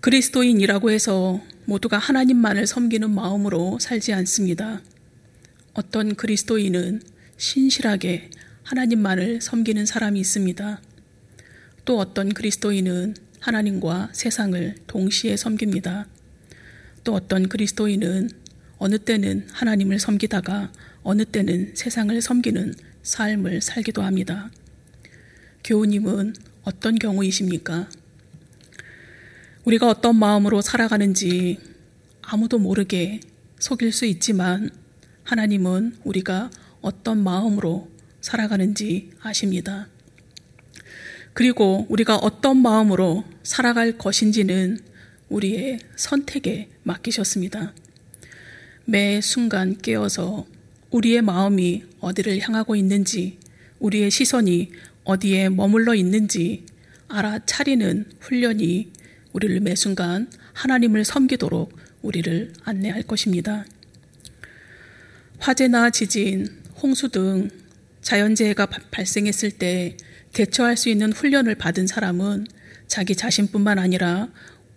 그리스도인이라고 0.00 0.90
해서 0.90 1.38
모두가 1.66 1.98
하나님만을 1.98 2.66
섬기는 2.66 3.10
마음으로 3.10 3.78
살지 3.80 4.14
않습니다. 4.14 4.80
어떤 5.74 6.14
그리스도인은 6.14 7.02
신실하게 7.36 8.30
하나님만을 8.62 9.42
섬기는 9.42 9.84
사람이 9.84 10.18
있습니다. 10.18 10.80
또 11.84 11.98
어떤 11.98 12.32
그리스도인은 12.32 13.14
하나님과 13.40 14.08
세상을 14.12 14.74
동시에 14.86 15.36
섬깁니다. 15.36 16.06
또 17.04 17.12
어떤 17.12 17.50
그리스도인은 17.50 18.30
어느 18.78 18.96
때는 18.98 19.48
하나님을 19.52 19.98
섬기다가 19.98 20.72
어느 21.02 21.26
때는 21.26 21.72
세상을 21.74 22.18
섬기는 22.22 22.88
삶을 23.08 23.62
살기도 23.62 24.02
합니다. 24.02 24.50
교우님은 25.64 26.34
어떤 26.62 26.98
경우이십니까? 26.98 27.88
우리가 29.64 29.88
어떤 29.88 30.16
마음으로 30.16 30.60
살아가는지 30.60 31.58
아무도 32.20 32.58
모르게 32.58 33.20
속일 33.58 33.92
수 33.92 34.04
있지만 34.04 34.68
하나님은 35.24 35.96
우리가 36.04 36.50
어떤 36.82 37.24
마음으로 37.24 37.88
살아가는지 38.20 39.10
아십니다. 39.22 39.88
그리고 41.32 41.86
우리가 41.88 42.16
어떤 42.16 42.58
마음으로 42.58 43.24
살아갈 43.42 43.96
것인지는 43.96 44.80
우리의 45.30 45.78
선택에 45.96 46.68
맡기셨습니다. 46.82 47.72
매 48.84 49.22
순간 49.22 49.78
깨어서 49.78 50.46
우리의 50.90 51.22
마음이 51.22 51.84
어디를 52.00 52.40
향하고 52.40 52.76
있는지, 52.76 53.38
우리의 53.78 54.10
시선이 54.10 54.72
어디에 55.04 55.48
머물러 55.48 55.94
있는지 55.94 56.66
알아차리는 57.08 58.06
훈련이 58.20 58.92
우리를 59.32 59.60
매 59.60 59.74
순간 59.74 60.30
하나님을 60.52 61.04
섬기도록 61.04 61.76
우리를 62.02 62.52
안내할 62.64 63.02
것입니다. 63.02 63.64
화재나 65.38 65.90
지진, 65.90 66.48
홍수 66.82 67.08
등 67.08 67.50
자연재해가 68.02 68.66
발생했을 68.90 69.52
때 69.52 69.96
대처할 70.32 70.76
수 70.76 70.88
있는 70.88 71.12
훈련을 71.12 71.54
받은 71.54 71.86
사람은 71.86 72.46
자기 72.86 73.14
자신뿐만 73.14 73.78
아니라 73.78 74.28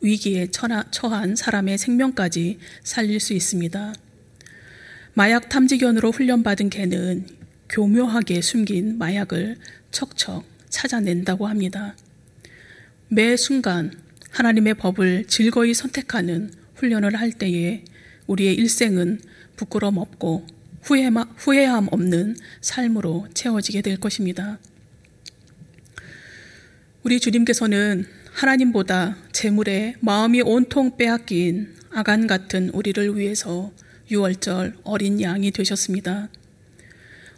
위기에 0.01 0.47
처한 0.51 1.35
사람의 1.35 1.77
생명까지 1.77 2.59
살릴 2.83 3.19
수 3.19 3.33
있습니다. 3.33 3.93
마약 5.13 5.49
탐지견으로 5.49 6.11
훈련받은 6.11 6.69
개는 6.69 7.25
교묘하게 7.69 8.41
숨긴 8.41 8.97
마약을 8.97 9.57
척척 9.91 10.45
찾아낸다고 10.69 11.47
합니다. 11.47 11.95
매 13.09 13.35
순간 13.35 13.91
하나님의 14.29 14.75
법을 14.75 15.25
즐거이 15.27 15.73
선택하는 15.73 16.53
훈련을 16.75 17.15
할 17.15 17.33
때에 17.33 17.83
우리의 18.27 18.55
일생은 18.55 19.19
부끄럼 19.57 19.97
없고 19.97 20.47
후회함 20.83 21.87
없는 21.91 22.37
삶으로 22.61 23.27
채워지게 23.33 23.81
될 23.81 23.97
것입니다. 23.97 24.59
우리 27.03 27.19
주님께서는 27.19 28.05
하나님보다 28.31 29.17
재물에 29.33 29.95
마음이 29.99 30.41
온통 30.41 30.95
빼앗긴 30.95 31.75
아간 31.91 32.27
같은 32.27 32.69
우리를 32.69 33.17
위해서 33.17 33.71
6월절 34.11 34.73
어린 34.83 35.21
양이 35.21 35.51
되셨습니다. 35.51 36.29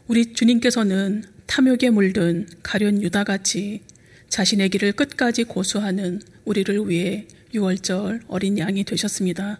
우리 0.07 0.33
주님께서는 0.33 1.23
탐욕에 1.45 1.91
물든 1.91 2.47
가련 2.63 3.01
유다같이 3.01 3.81
자신의 4.29 4.69
길을 4.69 4.93
끝까지 4.93 5.43
고수하는 5.43 6.21
우리를 6.45 6.89
위해 6.89 7.27
6월절 7.53 8.21
어린 8.27 8.57
양이 8.57 8.83
되셨습니다. 8.83 9.59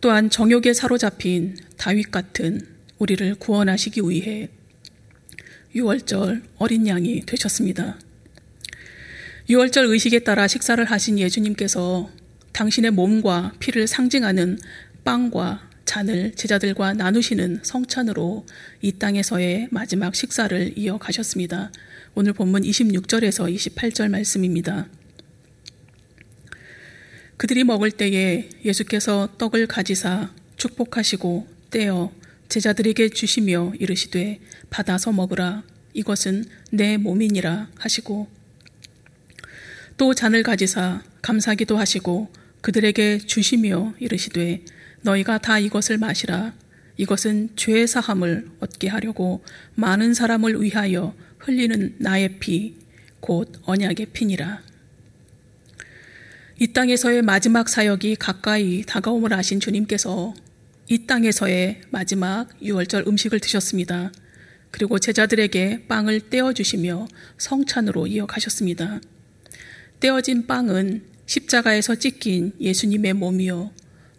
또한 0.00 0.28
정욕에 0.28 0.74
사로잡힌 0.74 1.56
다윗 1.76 2.10
같은 2.10 2.66
우리를 2.98 3.36
구원하시기 3.36 4.00
위해 4.02 4.48
6월절 5.76 6.42
어린 6.58 6.86
양이 6.88 7.20
되셨습니다. 7.24 7.98
6월절 9.48 9.88
의식에 9.90 10.20
따라 10.20 10.48
식사를 10.48 10.84
하신 10.84 11.18
예수님께서 11.20 12.10
당신의 12.52 12.90
몸과 12.90 13.52
피를 13.60 13.86
상징하는 13.86 14.58
빵과 15.04 15.73
잔을 15.84 16.32
제자들과 16.34 16.94
나누시는 16.94 17.60
성찬으로 17.62 18.46
이 18.82 18.92
땅에서의 18.92 19.68
마지막 19.70 20.14
식사를 20.14 20.76
이어가셨습니다. 20.76 21.72
오늘 22.14 22.32
본문 22.32 22.62
26절에서 22.62 23.54
28절 23.54 24.08
말씀입니다. 24.08 24.88
그들이 27.36 27.64
먹을 27.64 27.90
때에 27.90 28.48
예수께서 28.64 29.28
떡을 29.38 29.66
가지사 29.66 30.32
축복하시고 30.56 31.46
떼어 31.70 32.12
제자들에게 32.48 33.08
주시며 33.08 33.72
이르시되 33.78 34.40
받아서 34.70 35.12
먹으라 35.12 35.64
이것은 35.92 36.44
내 36.70 36.96
몸이니라 36.96 37.70
하시고 37.76 38.28
또 39.96 40.14
잔을 40.14 40.42
가지사 40.42 41.02
감사기도 41.22 41.76
하시고 41.76 42.30
그들에게 42.60 43.18
주시며 43.18 43.94
이르시되 43.98 44.64
너희가 45.04 45.38
다 45.38 45.58
이것을 45.58 45.98
마시라 45.98 46.52
이것은 46.96 47.50
죄 47.56 47.86
사함을 47.86 48.48
얻게 48.60 48.88
하려고 48.88 49.44
많은 49.74 50.14
사람을 50.14 50.60
위하여 50.62 51.14
흘리는 51.38 51.96
나의 51.98 52.38
피 52.38 52.84
곧 53.24 53.50
언약의 53.64 54.08
피니라 54.12 54.62
이 56.60 56.66
땅에서의 56.74 57.22
마지막 57.22 57.70
사역이 57.70 58.16
가까이 58.16 58.82
다가옴을 58.82 59.32
아신 59.32 59.60
주님께서 59.60 60.34
이 60.90 61.06
땅에서의 61.06 61.80
마지막 61.88 62.50
유월절 62.60 63.04
음식을 63.08 63.40
드셨습니다. 63.40 64.12
그리고 64.70 64.98
제자들에게 64.98 65.86
빵을 65.88 66.28
떼어주시며 66.28 67.08
성찬으로 67.38 68.06
이어가셨습니다. 68.08 69.00
떼어진 70.00 70.46
빵은 70.46 71.04
십자가에서 71.24 71.94
찢긴 71.94 72.52
예수님의 72.60 73.14
몸이요. 73.14 73.72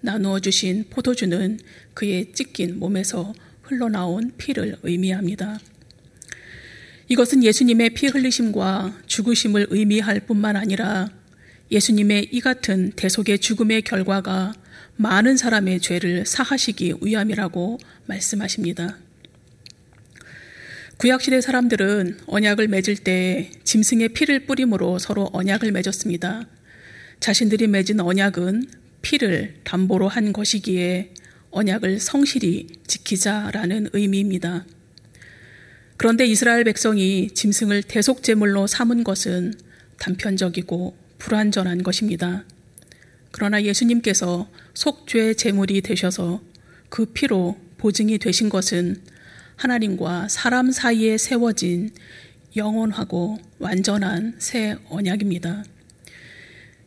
나누어 0.06 0.40
주신 0.40 0.86
포도주는 0.90 1.60
그의 1.94 2.32
찢긴 2.32 2.80
몸에서 2.80 3.34
흘러나온 3.64 4.32
피를 4.38 4.78
의미합니다. 4.84 5.60
이것은 7.08 7.44
예수님의 7.44 7.90
피 7.90 8.08
흘리심과 8.08 9.02
죽으심을 9.08 9.68
의미할 9.70 10.22
뿐만 10.22 10.56
아니라 10.56 11.10
예수님의 11.72 12.30
이 12.32 12.40
같은 12.40 12.92
대속의 12.96 13.40
죽음의 13.40 13.82
결과가 13.82 14.54
많은 14.96 15.36
사람의 15.36 15.82
죄를 15.82 16.26
사하시기 16.26 16.96
위함이라고 17.02 17.80
말씀하십니다. 18.06 18.98
구약시대 20.98 21.42
사람들은 21.42 22.20
언약을 22.28 22.68
맺을 22.70 22.96
때 22.98 23.52
짐승의 23.64 24.10
피를 24.10 24.46
뿌림으로 24.46 24.98
서로 25.00 25.30
언약을 25.34 25.72
맺었습니다. 25.72 26.48
자신들이 27.20 27.68
맺은 27.68 28.00
언약은 28.00 28.85
피를 29.06 29.54
담보로 29.64 30.08
한 30.08 30.34
것이기에 30.34 31.14
언약을 31.52 32.00
성실히 32.00 32.66
지키자라는 32.88 33.90
의미입니다. 33.94 34.66
그런데 35.96 36.26
이스라엘 36.26 36.64
백성이 36.64 37.30
짐승을 37.30 37.84
대속제물로 37.84 38.66
삼은 38.66 39.04
것은 39.04 39.54
단편적이고 40.00 40.98
불완전한 41.20 41.84
것입니다. 41.84 42.46
그러나 43.30 43.62
예수님께서 43.62 44.50
속죄 44.74 45.36
제물이 45.36 45.82
되셔서 45.82 46.42
그 46.90 47.06
피로 47.06 47.60
보증이 47.78 48.18
되신 48.18 48.50
것은 48.50 49.04
하나님과 49.56 50.30
사람 50.30 50.72
사이에 50.72 51.20
세워진 51.20 51.92
영원하고 52.56 53.38
완전한 53.60 54.34
새 54.40 54.76
언약입니다. 54.90 55.64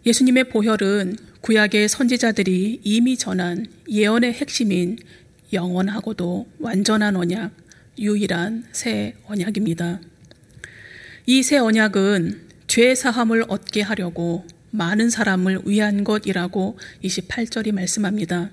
예수님의 0.09 0.45
보혈은 0.45 1.19
구약의 1.43 1.87
선지자들이 1.91 2.81
이미 2.83 3.19
전한 3.19 3.67
예언의 3.91 4.33
핵심인 4.33 4.97
영원하고도 5.53 6.47
완전한 6.61 7.15
언약, 7.15 7.53
유일한 7.99 8.65
새 8.73 9.17
언약입니다. 9.27 10.01
이 11.27 11.43
새 11.43 11.59
언약은 11.59 12.41
죄 12.69 12.95
사함을 12.95 13.45
얻게 13.49 13.83
하려고 13.83 14.47
많은 14.71 15.11
사람을 15.11 15.61
위한 15.67 16.05
것이라고 16.05 16.79
28절이 17.05 17.73
말씀합니다. 17.73 18.51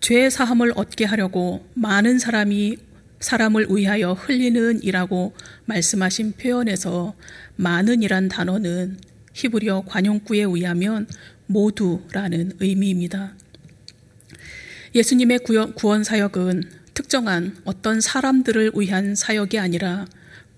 죄 0.00 0.30
사함을 0.30 0.72
얻게 0.76 1.04
하려고 1.04 1.68
많은 1.74 2.18
사람이 2.18 2.78
사람을 3.20 3.66
위하여 3.68 4.14
흘리는 4.14 4.82
이라고 4.82 5.34
말씀하신 5.66 6.32
표현에서 6.32 7.14
많은이란 7.56 8.30
단어는 8.30 8.96
히브리어 9.34 9.84
관용구에 9.86 10.40
의하면 10.40 11.06
모두라는 11.46 12.52
의미입니다. 12.60 13.34
예수님의 14.94 15.40
구원 15.74 16.04
사역은 16.04 16.62
특정한 16.94 17.56
어떤 17.64 18.00
사람들을 18.00 18.72
위한 18.76 19.14
사역이 19.14 19.58
아니라 19.58 20.06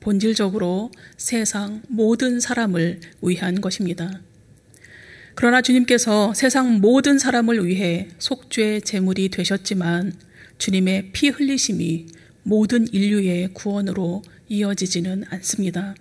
본질적으로 0.00 0.92
세상 1.16 1.82
모든 1.88 2.38
사람을 2.38 3.00
위한 3.22 3.60
것입니다. 3.60 4.20
그러나 5.34 5.60
주님께서 5.60 6.32
세상 6.34 6.80
모든 6.80 7.18
사람을 7.18 7.66
위해 7.66 8.08
속죄 8.18 8.80
제물이 8.80 9.30
되셨지만 9.30 10.12
주님의 10.58 11.10
피 11.12 11.28
흘리심이 11.28 12.06
모든 12.42 12.86
인류의 12.92 13.48
구원으로 13.52 14.22
이어지지는 14.48 15.24
않습니다. 15.28 15.94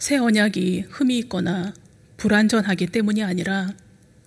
새 0.00 0.16
언약이 0.16 0.86
흠이 0.88 1.18
있거나 1.18 1.74
불완전하기 2.16 2.86
때문이 2.86 3.22
아니라 3.22 3.68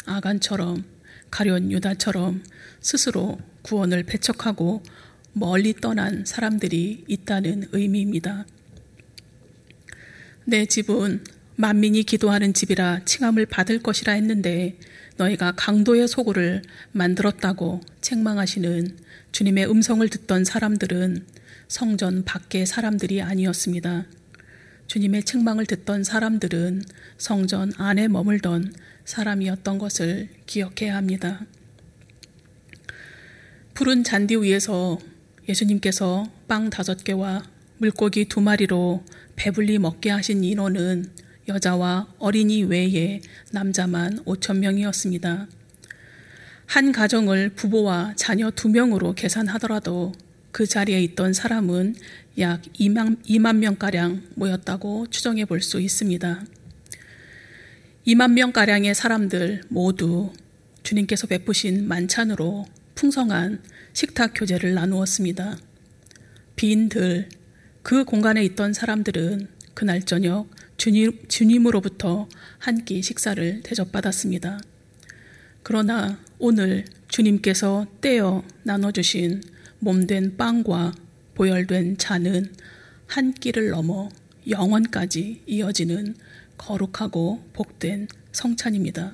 아간처럼 0.05 0.83
가련 1.31 1.71
유다처럼 1.71 2.43
스스로 2.79 3.39
구원을 3.63 4.03
배척하고 4.03 4.83
멀리 5.33 5.73
떠난 5.73 6.25
사람들이 6.25 7.05
있다는 7.07 7.69
의미입니다. 7.71 8.45
내 10.45 10.67
집은 10.67 11.23
만민이 11.55 12.03
기도하는 12.03 12.53
집이라 12.53 13.03
칭함을 13.05 13.47
받을 13.47 13.79
것이라 13.79 14.13
했는데 14.13 14.77
너희가 15.17 15.53
강도의 15.55 16.07
소굴을 16.07 16.61
만들었다고 16.91 17.81
책망하시는 17.99 18.99
주님의 19.31 19.71
음성을 19.71 20.07
듣던 20.07 20.45
사람들은 20.45 21.25
성전 21.67 22.25
밖의 22.25 22.67
사람들이 22.67 23.23
아니었습니다. 23.23 24.05
주님의 24.87 25.23
책망을 25.23 25.65
듣던 25.65 26.03
사람들은 26.03 26.83
성전 27.17 27.71
안에 27.77 28.07
머물던 28.07 28.73
사람이었던 29.05 29.77
것을 29.77 30.29
기억해야 30.45 30.95
합니다. 30.95 31.45
푸른 33.73 34.03
잔디 34.03 34.35
위에서 34.35 34.99
예수님께서 35.49 36.31
빵 36.47 36.69
다섯 36.69 37.03
개와 37.03 37.43
물고기 37.77 38.25
두 38.25 38.39
마리로 38.39 39.03
배불리 39.35 39.79
먹게 39.79 40.09
하신 40.09 40.43
인원은 40.43 41.11
여자와 41.47 42.13
어린이 42.19 42.63
외에 42.63 43.19
남자만 43.51 44.23
5천 44.23 44.59
명이었습니다. 44.59 45.47
한 46.65 46.91
가정을 46.91 47.49
부부와 47.49 48.13
자녀 48.15 48.49
두 48.51 48.69
명으로 48.69 49.13
계산하더라도 49.13 50.13
그 50.51 50.65
자리에 50.65 51.01
있던 51.01 51.33
사람은 51.33 51.95
약 52.39 52.61
2만, 52.73 53.23
2만 53.25 53.57
명가량 53.57 54.23
모였다고 54.35 55.07
추정해 55.09 55.45
볼 55.45 55.61
수 55.61 55.79
있습니다. 55.79 56.43
2만 58.07 58.33
명가량의 58.33 58.95
사람들 58.95 59.63
모두 59.69 60.31
주님께서 60.83 61.27
베푸신 61.27 61.87
만찬으로 61.87 62.65
풍성한 62.95 63.61
식탁 63.93 64.33
교제를 64.35 64.73
나누었습니다. 64.73 65.57
빈들, 66.55 67.29
그 67.81 68.03
공간에 68.03 68.43
있던 68.43 68.73
사람들은 68.73 69.47
그날 69.73 70.01
저녁 70.03 70.49
주님, 70.77 71.27
주님으로부터 71.27 72.27
한 72.59 72.83
끼 72.83 73.01
식사를 73.01 73.61
대접받았습니다. 73.63 74.59
그러나 75.61 76.19
오늘 76.39 76.83
주님께서 77.07 77.87
떼어 78.01 78.43
나눠주신 78.63 79.41
몸된 79.79 80.35
빵과 80.35 80.93
보혈된 81.35 81.97
잔은 81.97 82.53
한 83.07 83.33
끼를 83.33 83.69
넘어 83.69 84.09
영원까지 84.47 85.43
이어지는 85.45 86.15
거룩하고 86.57 87.43
복된 87.53 88.07
성찬입니다. 88.31 89.13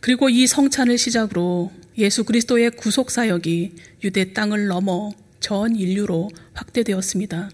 그리고 0.00 0.28
이 0.28 0.46
성찬을 0.46 0.98
시작으로 0.98 1.72
예수 1.96 2.24
그리스도의 2.24 2.72
구속 2.72 3.10
사역이 3.10 3.74
유대 4.02 4.32
땅을 4.32 4.66
넘어 4.66 5.12
전 5.40 5.76
인류로 5.76 6.30
확대되었습니다. 6.52 7.50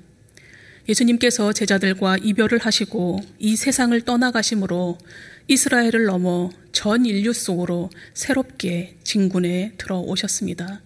예수님께서 0.89 1.53
제자들과 1.53 2.17
이별을 2.19 2.59
하시고 2.59 3.21
이 3.39 3.55
세상을 3.55 4.01
떠나가심으로 4.01 4.99
이스라엘을 5.47 6.07
넘어 6.07 6.51
전 6.73 7.05
인류 7.05 7.33
속으로 7.33 7.91
새롭게 8.15 8.97
진군에 9.05 9.75
들어오셨습니다. 9.79 10.81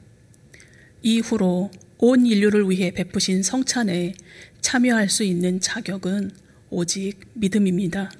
이후로 1.03 1.71
온 2.07 2.27
인류를 2.27 2.69
위해 2.69 2.90
베푸신 2.90 3.43
성찬에 3.43 4.12
참여할 4.61 5.09
수 5.09 5.25
있는 5.25 5.59
자격은 5.59 6.33
오직 6.69 7.14
믿음입니다. 7.33 8.12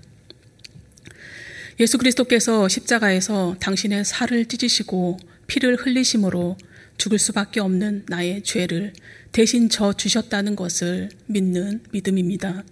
예수 1.79 1.99
그리스도께서 1.99 2.67
십자가에서 2.67 3.57
당신의 3.61 4.07
살을 4.07 4.47
찢으시고 4.47 5.19
피를 5.49 5.77
흘리심으로 5.77 6.57
죽을 6.97 7.19
수밖에 7.19 7.61
없는 7.61 8.07
나의 8.09 8.43
죄를 8.43 8.95
대신 9.33 9.69
져 9.69 9.93
주셨다는 9.93 10.57
것을 10.57 11.11
믿는 11.27 11.83
믿음입니다. 11.91 12.65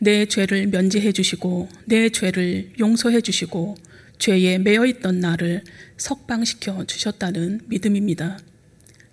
내 0.00 0.26
죄를 0.26 0.66
면제해 0.66 1.12
주시고 1.12 1.68
내 1.84 2.08
죄를 2.08 2.72
용서해 2.80 3.20
주시고 3.20 3.76
죄에 4.18 4.58
매여 4.58 4.86
있던 4.86 5.20
나를 5.20 5.62
석방시켜 5.98 6.84
주셨다는 6.86 7.60
믿음입니다. 7.66 8.40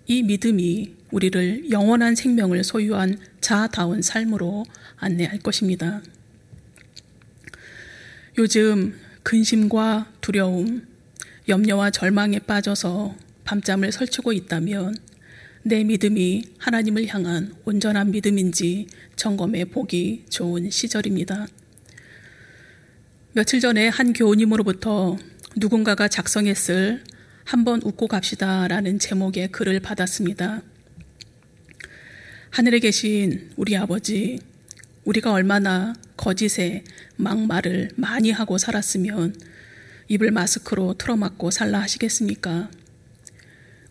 이 0.06 0.24
믿음이 0.24 0.93
우리를 1.14 1.70
영원한 1.70 2.16
생명을 2.16 2.64
소유한 2.64 3.16
자다운 3.40 4.02
삶으로 4.02 4.64
안내할 4.96 5.38
것입니다. 5.38 6.02
요즘 8.36 8.98
근심과 9.22 10.12
두려움, 10.20 10.88
염려와 11.48 11.92
절망에 11.92 12.40
빠져서 12.40 13.14
밤잠을 13.44 13.92
설치고 13.92 14.32
있다면 14.32 14.96
내 15.62 15.84
믿음이 15.84 16.46
하나님을 16.58 17.06
향한 17.06 17.54
온전한 17.64 18.10
믿음인지 18.10 18.88
점검해 19.14 19.66
보기 19.66 20.24
좋은 20.28 20.68
시절입니다. 20.68 21.46
며칠 23.34 23.60
전에 23.60 23.86
한 23.86 24.12
교우님으로부터 24.12 25.16
누군가가 25.56 26.08
작성했을 26.08 27.04
한번 27.44 27.80
웃고 27.84 28.08
갑시다 28.08 28.66
라는 28.66 28.98
제목의 28.98 29.52
글을 29.52 29.78
받았습니다. 29.78 30.62
하늘에 32.54 32.78
계신 32.78 33.50
우리 33.56 33.76
아버지, 33.76 34.38
우리가 35.04 35.32
얼마나 35.32 35.92
거짓에 36.16 36.84
막말을 37.16 37.90
많이 37.96 38.30
하고 38.30 38.58
살았으면 38.58 39.34
입을 40.06 40.30
마스크로 40.30 40.94
틀어막고 40.94 41.50
살라 41.50 41.80
하시겠습니까? 41.80 42.70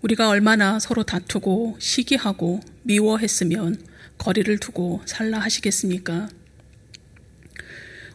우리가 0.01 0.29
얼마나 0.29 0.79
서로 0.79 1.03
다투고 1.03 1.75
시기하고 1.77 2.61
미워했으면 2.83 3.85
거리를 4.17 4.57
두고 4.59 5.01
살라 5.03 5.39
하시겠습니까? 5.39 6.29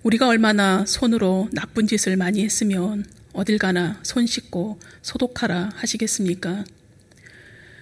우리가 0.02 0.28
얼마나 0.28 0.86
손으로 0.86 1.50
나쁜 1.52 1.86
짓을 1.86 2.16
많이 2.16 2.42
했으면 2.42 3.04
어딜 3.34 3.58
가나 3.58 4.00
손 4.02 4.24
씻고 4.24 4.80
소독하라 5.02 5.72
하시겠습니까? 5.74 6.64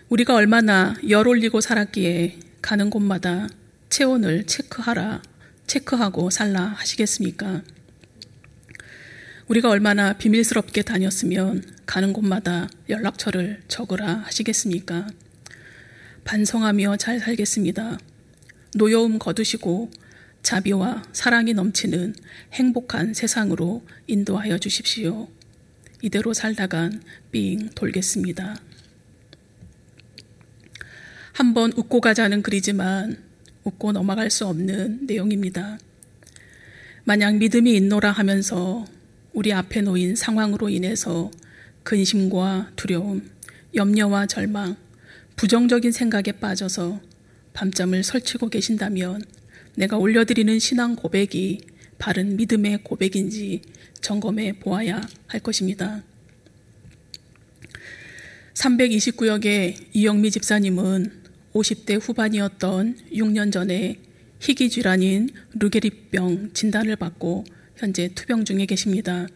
우리가 0.09 0.35
얼마나 0.35 0.96
열 1.09 1.29
올리고 1.29 1.61
살았기에 1.61 2.46
가는 2.66 2.90
곳마다 2.90 3.46
체온을 3.90 4.44
체크하라, 4.44 5.22
체크하고 5.68 6.31
살라 6.31 6.64
하시겠습니까? 6.64 7.62
우리가 9.46 9.70
얼마나 9.70 10.14
비밀스럽게 10.14 10.83
다녔으면 10.83 11.62
가는 11.87 12.12
곳마다 12.12 12.68
연락처를 12.88 13.62
적으라 13.68 14.14
하시겠습니까? 14.14 15.07
반성하며 16.24 16.96
잘 16.96 17.20
살겠습니다. 17.20 18.00
노여움 18.74 19.20
거두시고 19.20 19.92
자비와 20.42 21.05
사랑이 21.12 21.55
넘치는 21.55 22.16
행복한 22.52 23.14
세상으로 23.14 23.87
인도하여 24.09 24.59
주십시오. 24.59 25.29
이대로 26.02 26.35
살다간 26.35 27.00
삥 27.31 27.70
돌겠습니다. 27.76 28.57
한번 31.37 31.70
웃고 31.77 32.01
가자는 32.01 32.40
글이지만 32.40 33.22
웃고 33.64 33.92
넘어갈 33.92 34.31
수 34.31 34.46
없는 34.46 35.01
내용입니다. 35.07 35.79
만약 37.05 37.37
믿음이 37.37 37.77
있노라 37.77 38.11
하면서 38.11 38.87
우리 39.35 39.53
앞에 39.53 39.83
놓인 39.83 40.16
상황으로 40.16 40.70
인해서 40.70 41.31
근심과 41.83 42.70
두려움, 42.75 43.29
염려와 43.75 44.29
절망, 44.29 44.77
부정적인 45.37 45.92
생각에 45.92 46.33
빠져서 46.40 47.03
밤잠을 47.53 48.03
설치고 48.03 48.49
계신다면 48.49 49.22
내가 49.75 49.99
올려드리는 49.99 50.59
신앙 50.59 50.96
고백이 50.96 51.61
바른 51.99 52.38
믿음의 52.38 52.79
고백인지 52.83 53.61
점검해 54.01 54.61
보아야 54.61 55.03
할 55.27 55.40
것입니다. 55.40 56.03
329역의 58.55 59.88
이영미 59.92 60.31
집사님은 60.31 61.15
50대 61.57 61.99
후반이었던 62.01 62.99
6년 63.12 63.51
전에 63.51 63.97
희귀 64.40 64.69
질환인 64.69 65.31
루게리병 65.55 66.53
진단을 66.53 66.97
받고 66.97 67.45
현재 67.77 68.09
투병 68.14 68.45
중에 68.45 68.66
계십니다. 68.66 69.27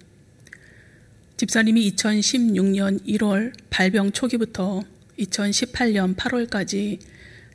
집사님이 1.39 1.91
2016년 1.93 3.07
1월 3.07 3.53
발병 3.71 4.13
초기부터 4.13 4.83
2018년 5.19 6.15
8월까지 6.15 6.99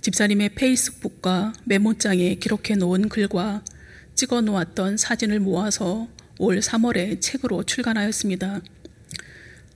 집사님의 0.01 0.55
페이스북과 0.55 1.53
메모장에 1.65 2.35
기록해 2.35 2.75
놓은 2.77 3.09
글과 3.09 3.63
찍어 4.15 4.41
놓았던 4.41 4.97
사진을 4.97 5.39
모아서 5.39 6.07
올 6.39 6.59
3월에 6.59 7.21
책으로 7.21 7.63
출간하였습니다. 7.63 8.61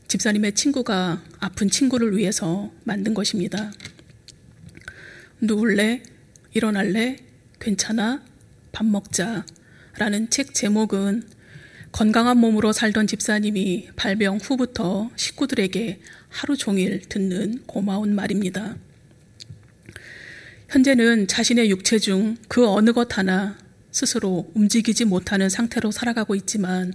집사님의 0.08 0.54
친구가 0.54 1.22
아픈 1.40 1.70
친구를 1.70 2.18
위해서 2.18 2.72
만든 2.84 3.14
것입니다. 3.14 3.72
누울래? 5.42 6.04
일어날래? 6.54 7.18
괜찮아? 7.60 8.24
밥 8.72 8.86
먹자. 8.86 9.46
라는 9.98 10.30
책 10.30 10.54
제목은 10.54 11.24
건강한 11.92 12.38
몸으로 12.38 12.72
살던 12.72 13.08
집사님이 13.08 13.90
발병 13.96 14.38
후부터 14.38 15.10
식구들에게 15.16 16.00
하루 16.30 16.56
종일 16.56 17.02
듣는 17.02 17.64
고마운 17.66 18.14
말입니다. 18.16 18.76
현재는 20.70 21.28
자신의 21.28 21.70
육체 21.72 21.98
중 21.98 22.38
그 22.48 22.68
어느 22.68 22.92
것 22.92 23.18
하나 23.18 23.58
스스로 23.92 24.52
움직이지 24.54 25.06
못하는 25.06 25.50
상태로 25.50 25.92
살아가고 25.92 26.36
있지만 26.36 26.94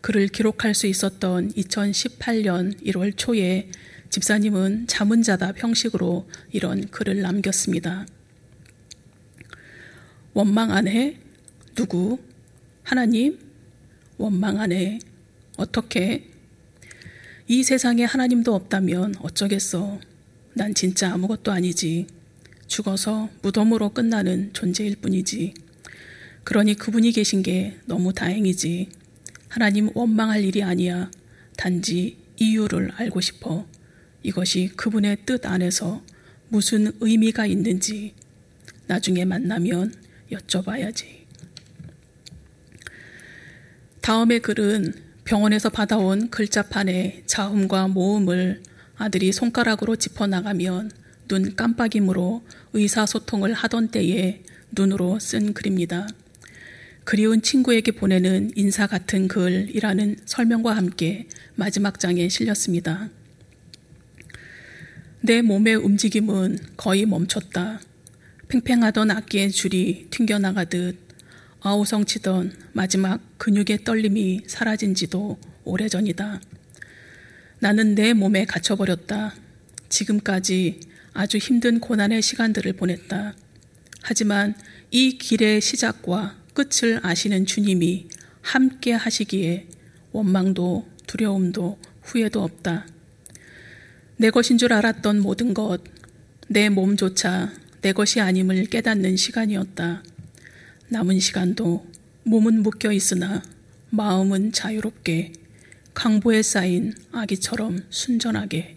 그를 0.00 0.28
기록할 0.28 0.74
수 0.74 0.86
있었던 0.86 1.52
2018년 1.52 2.82
1월 2.84 3.14
초에 3.16 3.70
집사님은 4.10 4.86
자문자답 4.86 5.62
형식으로 5.62 6.28
이런 6.50 6.88
글을 6.88 7.20
남겼습니다. 7.20 8.06
원망 10.32 10.70
안 10.70 10.88
해? 10.88 11.18
누구? 11.74 12.18
하나님? 12.82 13.38
원망 14.16 14.60
안 14.60 14.72
해? 14.72 14.98
어떻게? 15.56 16.30
이 17.46 17.62
세상에 17.62 18.04
하나님도 18.04 18.54
없다면 18.54 19.16
어쩌겠어? 19.20 20.00
난 20.54 20.74
진짜 20.74 21.12
아무것도 21.12 21.52
아니지. 21.52 22.06
죽어서 22.66 23.30
무덤으로 23.42 23.90
끝나는 23.90 24.50
존재일 24.52 24.96
뿐이지. 24.96 25.54
그러니 26.44 26.74
그분이 26.74 27.12
계신 27.12 27.42
게 27.42 27.78
너무 27.86 28.12
다행이지. 28.12 28.88
하나님 29.48 29.90
원망할 29.94 30.44
일이 30.44 30.62
아니야. 30.62 31.10
단지 31.56 32.16
이유를 32.36 32.92
알고 32.96 33.20
싶어. 33.20 33.66
이것이 34.22 34.70
그분의 34.76 35.18
뜻 35.26 35.46
안에서 35.46 36.02
무슨 36.48 36.92
의미가 37.00 37.46
있는지 37.46 38.14
나중에 38.86 39.24
만나면 39.24 39.94
여쭤봐야지. 40.30 41.18
다음의 44.00 44.40
글은 44.40 44.94
병원에서 45.24 45.68
받아온 45.68 46.30
글자판에 46.30 47.24
자음과 47.26 47.88
모음을 47.88 48.62
아들이 48.96 49.32
손가락으로 49.32 49.96
짚어 49.96 50.26
나가면 50.26 50.90
눈 51.28 51.54
깜빡임으로 51.54 52.42
의사소통을 52.72 53.52
하던 53.52 53.88
때에 53.88 54.42
눈으로 54.72 55.18
쓴 55.18 55.52
글입니다. 55.52 56.08
그리운 57.04 57.42
친구에게 57.42 57.92
보내는 57.92 58.52
인사 58.56 58.86
같은 58.86 59.28
글이라는 59.28 60.16
설명과 60.24 60.74
함께 60.74 61.28
마지막 61.54 62.00
장에 62.00 62.28
실렸습니다. 62.28 63.10
내 65.28 65.42
몸의 65.42 65.74
움직임은 65.74 66.58
거의 66.78 67.04
멈췄다. 67.04 67.82
팽팽하던 68.48 69.10
악기의 69.10 69.50
줄이 69.50 70.06
튕겨나가듯 70.08 70.96
아우성치던 71.60 72.54
마지막 72.72 73.20
근육의 73.36 73.84
떨림이 73.84 74.44
사라진 74.46 74.94
지도 74.94 75.38
오래전이다. 75.64 76.40
나는 77.58 77.94
내 77.94 78.14
몸에 78.14 78.46
갇혀버렸다. 78.46 79.34
지금까지 79.90 80.80
아주 81.12 81.36
힘든 81.36 81.78
고난의 81.78 82.22
시간들을 82.22 82.72
보냈다. 82.72 83.36
하지만 84.00 84.54
이 84.90 85.18
길의 85.18 85.60
시작과 85.60 86.38
끝을 86.54 87.00
아시는 87.02 87.44
주님이 87.44 88.08
함께 88.40 88.94
하시기에 88.94 89.66
원망도 90.12 90.88
두려움도 91.06 91.78
후회도 92.00 92.42
없다. 92.42 92.86
내 94.20 94.30
것인 94.30 94.58
줄 94.58 94.72
알았던 94.72 95.20
모든 95.20 95.54
것, 95.54 95.80
내 96.48 96.68
몸조차 96.68 97.52
내 97.82 97.92
것이 97.92 98.20
아님을 98.20 98.64
깨닫는 98.64 99.16
시간이었다. 99.16 100.02
남은 100.88 101.20
시간도 101.20 101.86
몸은 102.24 102.64
묶여 102.64 102.90
있으나 102.90 103.40
마음은 103.90 104.50
자유롭게 104.50 105.34
강보에 105.94 106.42
쌓인 106.42 106.94
아기처럼 107.12 107.84
순전하게 107.90 108.74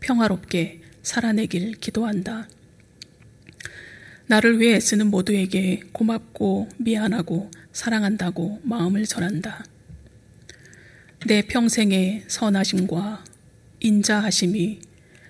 평화롭게 0.00 0.80
살아내길 1.04 1.74
기도한다. 1.74 2.48
나를 4.26 4.58
위해 4.58 4.74
애쓰는 4.74 5.06
모두에게 5.06 5.82
고맙고 5.92 6.68
미안하고 6.78 7.48
사랑한다고 7.72 8.58
마음을 8.64 9.06
전한다. 9.06 9.64
내 11.28 11.42
평생의 11.42 12.24
선하심과 12.26 13.29
인자하심이 13.80 14.80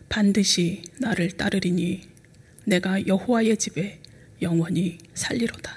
반드시 0.09 0.83
나를 0.99 1.31
따르리니 1.33 2.03
내가 2.65 3.07
여호와의 3.07 3.57
집에 3.57 4.01
영원히 4.43 4.99
살리로다. 5.15 5.77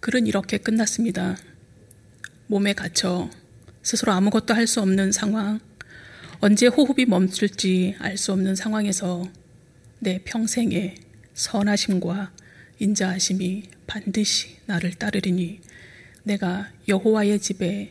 글은 0.00 0.26
이렇게 0.26 0.58
끝났습니다. 0.58 1.36
몸에 2.46 2.72
갇혀 2.74 3.30
스스로 3.82 4.12
아무것도 4.12 4.54
할 4.54 4.66
수 4.66 4.80
없는 4.82 5.12
상황, 5.12 5.60
언제 6.40 6.66
호흡이 6.66 7.06
멈출지 7.06 7.96
알 7.98 8.16
수 8.18 8.32
없는 8.32 8.54
상황에서 8.54 9.24
내 9.98 10.18
평생의 10.24 10.96
선하심과 11.34 12.32
인자하심이 12.78 13.64
반드시 13.86 14.56
나를 14.66 14.92
따르리니 14.94 15.60
내가 16.24 16.70
여호와의 16.88 17.40
집에 17.40 17.88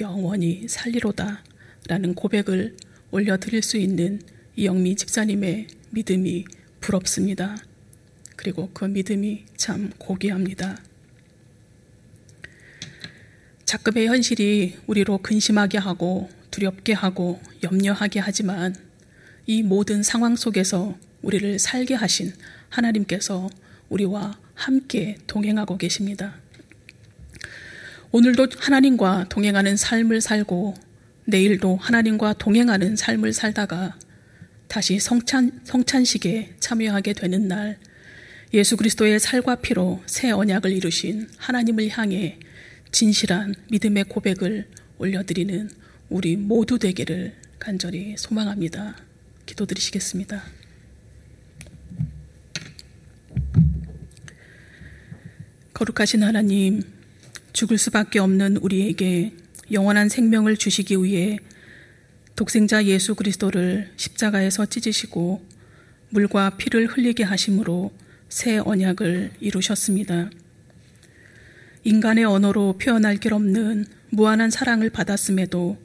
영원히 0.00 0.66
살리로다 0.68 1.42
라는 1.86 2.14
고백을 2.14 2.76
올려드릴 3.10 3.62
수 3.62 3.76
있는 3.76 4.20
이영미 4.56 4.96
집사님의 4.96 5.68
믿음이 5.90 6.44
부럽습니다. 6.80 7.56
그리고 8.36 8.70
그 8.72 8.84
믿음이 8.84 9.44
참 9.56 9.90
고귀합니다. 9.98 10.76
작급의 13.64 14.06
현실이 14.06 14.76
우리로 14.86 15.18
근심하게 15.18 15.78
하고 15.78 16.30
두렵게 16.50 16.92
하고 16.92 17.40
염려하게 17.62 18.20
하지만 18.20 18.74
이 19.46 19.62
모든 19.62 20.02
상황 20.02 20.36
속에서 20.36 20.96
우리를 21.22 21.58
살게 21.58 21.94
하신 21.94 22.32
하나님께서 22.68 23.48
우리와 23.88 24.38
함께 24.54 25.16
동행하고 25.26 25.78
계십니다. 25.78 26.36
오늘도 28.10 28.48
하나님과 28.58 29.26
동행하는 29.28 29.76
삶을 29.76 30.22
살고 30.22 30.74
내일도 31.26 31.76
하나님과 31.76 32.34
동행하는 32.34 32.96
삶을 32.96 33.34
살다가 33.34 33.98
다시 34.66 34.98
성찬, 34.98 35.60
성찬식에 35.64 36.54
참여하게 36.58 37.12
되는 37.12 37.48
날 37.48 37.78
예수 38.54 38.78
그리스도의 38.78 39.20
살과 39.20 39.56
피로 39.56 40.02
새 40.06 40.30
언약을 40.30 40.72
이루신 40.72 41.28
하나님을 41.36 41.90
향해 41.90 42.38
진실한 42.92 43.54
믿음의 43.70 44.04
고백을 44.04 44.66
올려드리는 44.96 45.70
우리 46.08 46.36
모두 46.36 46.78
되기를 46.78 47.34
간절히 47.58 48.16
소망합니다. 48.16 48.96
기도드리시겠습니다. 49.44 50.42
거룩하신 55.74 56.22
하나님, 56.22 56.82
죽을 57.58 57.76
수밖에 57.76 58.20
없는 58.20 58.58
우리에게 58.58 59.32
영원한 59.72 60.08
생명을 60.08 60.56
주시기 60.56 61.02
위해 61.02 61.40
독생자 62.36 62.84
예수 62.84 63.16
그리스도를 63.16 63.90
십자가에서 63.96 64.66
찢으시고 64.66 65.44
물과 66.10 66.50
피를 66.50 66.86
흘리게 66.86 67.24
하심으로 67.24 67.90
새 68.28 68.58
언약을 68.58 69.32
이루셨습니다. 69.40 70.30
인간의 71.82 72.26
언어로 72.26 72.78
표현할 72.78 73.16
길 73.16 73.34
없는 73.34 73.86
무한한 74.10 74.52
사랑을 74.52 74.88
받았음에도 74.88 75.78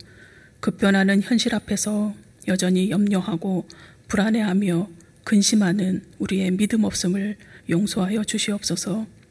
급변하는 0.60 1.24
현실 1.24 1.56
앞에서 1.56 2.14
여전히 2.48 2.92
염려하고 2.92 3.68
불안해하며 4.10 4.90
근심하는 5.24 6.04
우리의 6.20 6.52
믿음 6.52 6.84
없음을 6.84 7.36
용서하여 7.68 8.26
주시옵소서. 8.26 9.23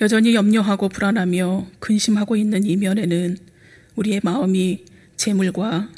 여전히 0.00 0.34
염려하고 0.34 0.88
불안하며 0.88 1.66
근심하고 1.78 2.34
있는 2.34 2.64
이면에는 2.64 3.36
우리의 3.96 4.20
마음이 4.24 4.84
재물과 5.16 5.90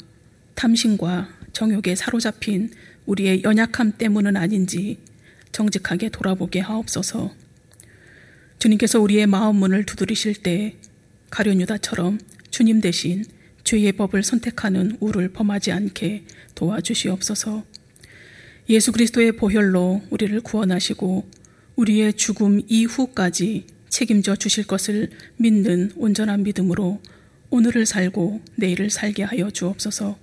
탐심과 0.55 1.29
정욕에 1.53 1.95
사로잡힌 1.95 2.69
우리의 3.05 3.43
연약함 3.43 3.93
때문은 3.97 4.35
아닌지 4.35 4.97
정직하게 5.53 6.09
돌아보게 6.09 6.59
하옵소서. 6.59 7.33
주님께서 8.59 8.99
우리의 8.99 9.25
마음 9.27 9.57
문을 9.57 9.85
두드리실 9.85 10.35
때 10.35 10.75
가룟 11.29 11.61
유다처럼 11.61 12.19
주님 12.49 12.81
대신 12.81 13.23
죄의 13.63 13.93
법을 13.93 14.23
선택하는 14.23 14.97
우를 14.99 15.29
범하지 15.29 15.71
않게 15.71 16.25
도와주시옵소서. 16.55 17.63
예수 18.69 18.91
그리스도의 18.91 19.33
보혈로 19.33 20.01
우리를 20.09 20.41
구원하시고 20.41 21.29
우리의 21.77 22.13
죽음 22.13 22.61
이후까지 22.67 23.65
책임져 23.93 24.35
주실 24.35 24.65
것을 24.65 25.11
믿는 25.37 25.91
온전한 25.95 26.41
믿음으로 26.41 26.99
오늘을 27.51 27.85
살고 27.85 28.41
내일을 28.55 28.89
살게 28.89 29.21
하여 29.21 29.51
주옵소서. 29.51 30.17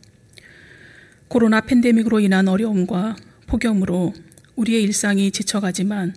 코로나 1.28 1.60
팬데믹으로 1.60 2.18
인한 2.18 2.48
어려움과 2.48 3.14
폭염으로 3.46 4.12
우리의 4.56 4.82
일상이 4.82 5.30
지쳐가지만 5.30 6.16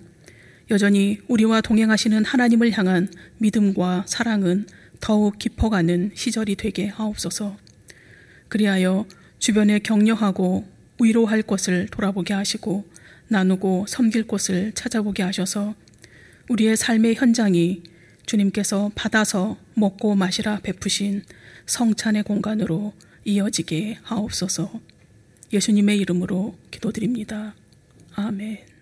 여전히 0.71 1.19
우리와 1.27 1.61
동행하시는 1.61 2.25
하나님을 2.25 2.71
향한 2.71 3.07
믿음과 3.37 4.05
사랑은 4.07 4.65
더욱 4.99 5.37
깊어가는 5.37 6.13
시절이 6.15 6.55
되게 6.55 6.87
하옵소서. 6.87 7.55
그리하여 8.47 9.05
주변에 9.37 9.77
격려하고 9.77 10.65
위로할 10.99 11.43
것을 11.43 11.87
돌아보게 11.91 12.33
하시고 12.33 12.89
나누고 13.27 13.85
섬길 13.87 14.25
곳을 14.25 14.71
찾아보게 14.73 15.21
하셔서 15.21 15.75
우리의 16.53 16.77
삶의 16.77 17.15
현장이 17.15 17.81
주님께서 18.27 18.91
받아서 18.93 19.57
먹고 19.73 20.13
마시라 20.13 20.59
베푸신 20.59 21.23
성찬의 21.65 22.23
공간으로 22.23 22.93
이어지게 23.25 23.97
하옵소서. 24.03 24.79
예수님의 25.51 25.97
이름으로 25.97 26.55
기도드립니다. 26.69 27.55
아멘. 28.13 28.72